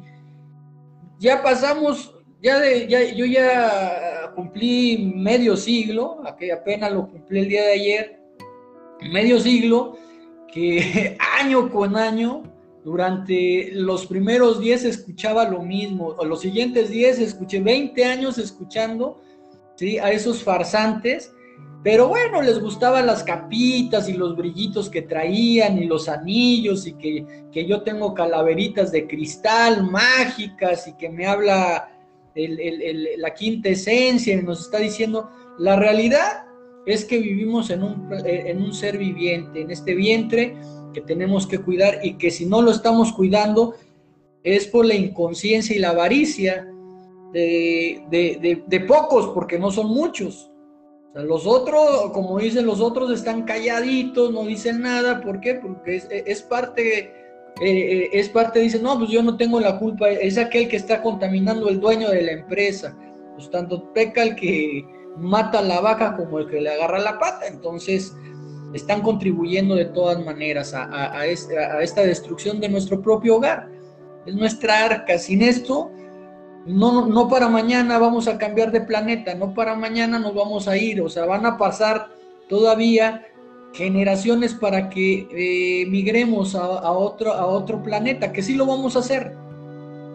[1.17, 2.13] ya pasamos,
[2.43, 8.19] ya, de, ya yo ya cumplí medio siglo, apenas lo cumplí el día de ayer,
[9.11, 9.97] medio siglo
[10.53, 12.43] que año con año,
[12.83, 19.21] durante los primeros 10 escuchaba lo mismo, o los siguientes 10 escuché 20 años escuchando
[19.75, 19.99] ¿sí?
[19.99, 21.33] a esos farsantes,
[21.83, 26.93] pero bueno, les gustaban las capitas y los brillitos que traían y los anillos y
[26.93, 31.89] que, que yo tengo calaveritas de cristal mágicas y que me habla
[32.35, 36.45] la quinta esencia y nos está diciendo, la realidad
[36.89, 40.55] es que vivimos en un, eh, en un ser viviente, en este vientre
[40.93, 43.75] que tenemos que cuidar y que si no lo estamos cuidando
[44.43, 46.67] es por la inconsciencia y la avaricia
[47.33, 50.49] de, pocos, porque no son muchos.
[51.13, 55.21] los otros, como dicen los otros, están calladitos, no dicen nada.
[55.21, 55.55] ¿Por qué?
[55.55, 57.11] Porque es, parte, eh,
[57.61, 61.01] eh, es parte, dicen, no, pues yo no tengo la culpa, es aquel que está
[61.01, 62.97] contaminando el dueño de la empresa.
[63.35, 64.85] Pues tanto peca el que
[65.17, 67.47] mata la vaca como el que le agarra la pata.
[67.47, 68.15] Entonces,
[68.73, 73.69] están contribuyendo de todas maneras a, esta destrucción de nuestro propio hogar.
[74.25, 75.17] Es nuestra arca.
[75.17, 75.91] Sin esto,
[76.65, 80.77] no, no para mañana vamos a cambiar de planeta, no para mañana nos vamos a
[80.77, 81.01] ir.
[81.01, 82.09] O sea, van a pasar
[82.47, 83.25] todavía
[83.73, 88.99] generaciones para que eh, migremos a, otro, a otro planeta, que sí lo vamos a
[88.99, 89.35] hacer.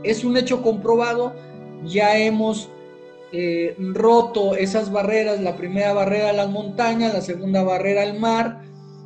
[0.02, 1.34] Es un hecho comprobado,
[1.84, 2.68] ya hemos
[3.36, 8.62] eh, roto esas barreras, la primera barrera las montañas, la segunda barrera el mar,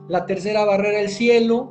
[0.06, 1.70] la tercera barrera el cielo,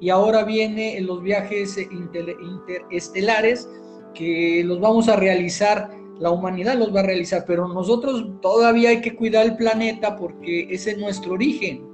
[0.00, 3.68] y ahora viene los viajes interestelares
[4.14, 9.00] que los vamos a realizar, la humanidad los va a realizar, pero nosotros todavía hay
[9.00, 11.84] que cuidar el planeta porque ese es nuestro origen.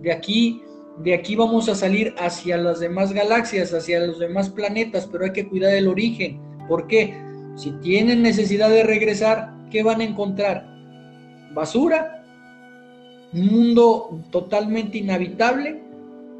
[0.00, 0.62] De aquí,
[1.00, 5.32] de aquí vamos a salir hacia las demás galaxias, hacia los demás planetas, pero hay
[5.32, 6.40] que cuidar el origen.
[6.66, 7.25] ¿Por qué?
[7.56, 10.66] Si tienen necesidad de regresar, ¿qué van a encontrar?
[11.54, 12.22] Basura,
[13.32, 15.82] un mundo totalmente inhabitable,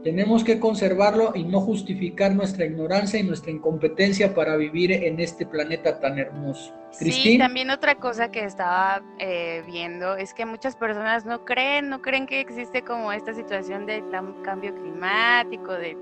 [0.07, 5.45] tenemos que conservarlo y no justificar nuestra ignorancia y nuestra incompetencia para vivir en este
[5.45, 6.73] planeta tan hermoso.
[6.93, 12.03] Sí, también otra cosa que estaba eh, viendo es que muchas personas no creen, no
[12.03, 14.05] creen que existe como esta situación de
[14.45, 15.97] cambio climático, de,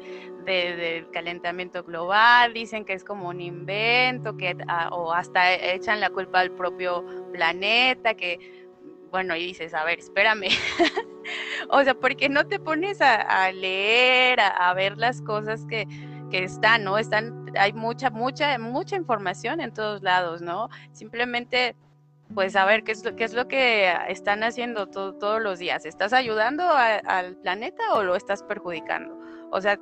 [0.44, 6.10] del calentamiento global, dicen que es como un invento, que ah, o hasta echan la
[6.10, 8.63] culpa al propio planeta, que
[9.14, 10.48] bueno, y dices, a ver, espérame.
[11.70, 15.86] o sea, porque no te pones a, leer, a, ver las cosas que,
[16.32, 16.98] que están, ¿no?
[16.98, 20.68] Están, hay mucha, mucha, mucha información en todos lados, ¿no?
[20.90, 21.76] Simplemente
[22.34, 25.86] pues a ver qué es lo, qué es lo que están haciendo todos los días.
[25.86, 29.16] ¿Estás ayudando al planeta o lo estás perjudicando?
[29.52, 29.78] O sea,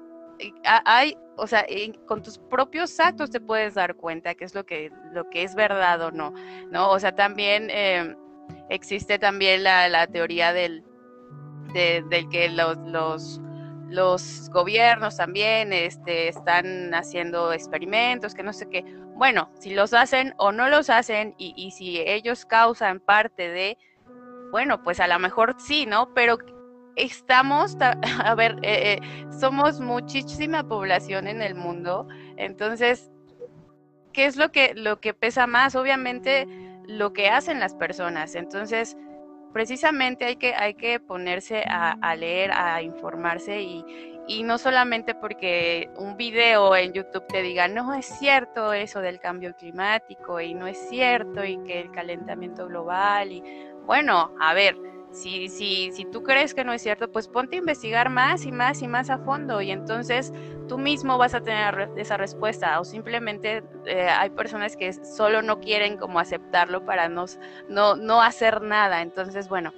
[0.85, 1.65] hay, o sea,
[2.07, 5.55] con tus propios actos te puedes dar cuenta qué es lo que, lo que es
[5.55, 6.35] verdad o no,
[6.71, 6.91] ¿no?
[6.91, 8.15] O sea, también eh,
[8.73, 10.83] Existe también la, teoría del,
[11.75, 13.39] de, que los,
[13.91, 18.83] los, gobiernos también este, están haciendo experimentos, que no sé qué.
[19.15, 23.77] Bueno, si los hacen o no los hacen y, si ellos causan parte de,
[24.51, 26.15] bueno, pues a lo mejor sí, ¿no?
[26.15, 26.39] Pero
[26.97, 27.77] estamos,
[28.25, 29.01] a ver, eh, eh,
[29.39, 32.09] somos muchísima población en el mundo,
[32.39, 33.11] entonces,
[34.15, 35.77] ¿qué es lo que, lo que pesa más?
[35.77, 36.47] Obviamente
[36.93, 38.35] lo que hacen las personas.
[38.35, 38.97] Entonces,
[39.53, 43.85] precisamente hay que, hay que ponerse a, leer, a informarse y,
[44.27, 49.21] y, no solamente porque un video en YouTube te diga, no es cierto eso del
[49.21, 53.43] cambio climático y no es cierto y que el calentamiento global y
[53.85, 54.77] bueno, a ver,
[55.13, 58.53] si, si, si tú crees que no es cierto, pues ponte a investigar más y
[58.53, 60.33] más y más a fondo y entonces
[60.69, 65.61] tú mismo vas a tener esa respuesta o simplemente eh, hay personas que solo no
[65.61, 67.27] quieren como aceptarlo para no,
[67.69, 69.03] no, no hacer nada.
[69.03, 69.75] Entonces, bueno,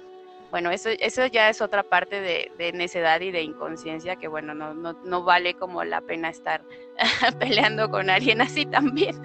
[0.51, 4.73] bueno, eso, eso ya es otra parte de, necedad y de inconsciencia que, bueno, no,
[4.73, 6.63] no, no vale como la pena estar
[7.39, 9.21] peleando con alguien así también.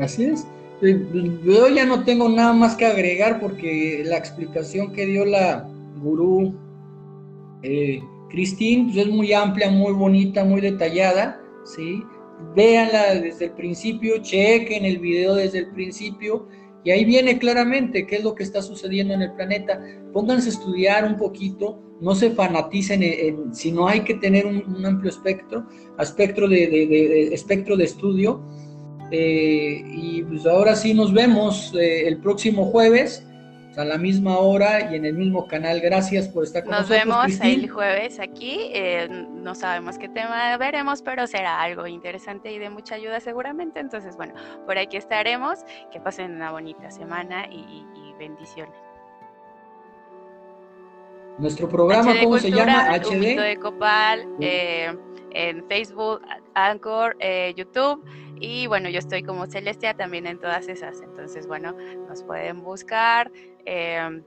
[0.00, 0.46] Así es.
[0.82, 5.66] Yo ya no tengo nada más que agregar porque la explicación que dio la
[6.02, 6.54] gurú
[7.62, 12.02] eh, pues, es muy amplia, muy bonita, muy detallada, ¿sí?
[12.54, 16.46] Véanla desde el principio, chequen el video desde el principio
[16.84, 19.80] y ahí viene claramente qué es lo que está sucediendo en el planeta.
[20.12, 25.10] Pónganse a estudiar un poquito, no se fanaticen, en, sino hay que tener un, amplio
[25.10, 25.66] espectro,
[25.98, 28.42] espectro de espectro de estudio
[29.10, 33.24] eh, y pues ahora sí nos vemos eh, el próximo jueves
[33.76, 35.80] a la misma hora y en el mismo canal.
[35.80, 37.06] Gracias por estar con nos nosotros.
[37.06, 38.70] Nos vemos el jueves aquí.
[38.72, 43.78] Eh, no sabemos qué tema veremos, pero será algo interesante y de mucha ayuda seguramente.
[43.78, 44.34] Entonces, bueno,
[44.64, 45.60] por aquí estaremos.
[45.92, 47.84] Que pasen una bonita semana y,
[48.18, 48.74] bendiciones.
[51.38, 52.94] Nuestro programa, ¿cómo se llama?
[52.96, 53.38] HD.
[53.38, 56.22] de Copal, en Facebook,
[56.54, 57.14] Anchor,
[57.54, 58.02] YouTube.
[58.40, 61.00] Y bueno, yo estoy como Celestia también en todas esas.
[61.00, 61.74] Entonces, bueno,
[62.08, 63.30] nos pueden buscar.
[63.64, 64.22] Em,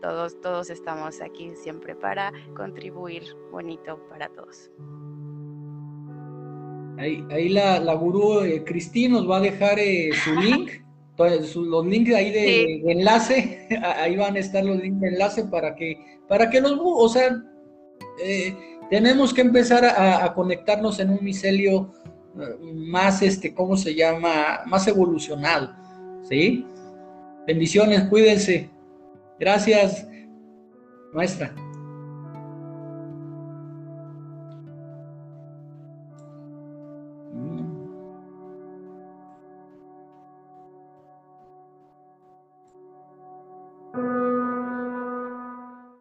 [0.00, 4.70] todos, todos estamos aquí siempre para contribuir bonito para todos.
[6.98, 10.70] Ahí, ahí la, la gurú eh, Cristina nos va a dejar eh, su link,
[11.18, 15.98] los links ahí de, enlace, ahí van a estar los links de enlace para que,
[16.28, 17.42] para que los, o sea,
[18.22, 18.54] eh,
[18.90, 21.92] tenemos que empezar a, a, conectarnos en un micelio
[22.34, 24.62] más, este, ¿cómo se llama?
[24.66, 25.74] Más evolucionado,
[26.28, 26.64] ¿sí?
[27.46, 28.70] Bendiciones, cuídense.
[29.38, 30.06] Gracias,
[31.12, 31.54] maestra.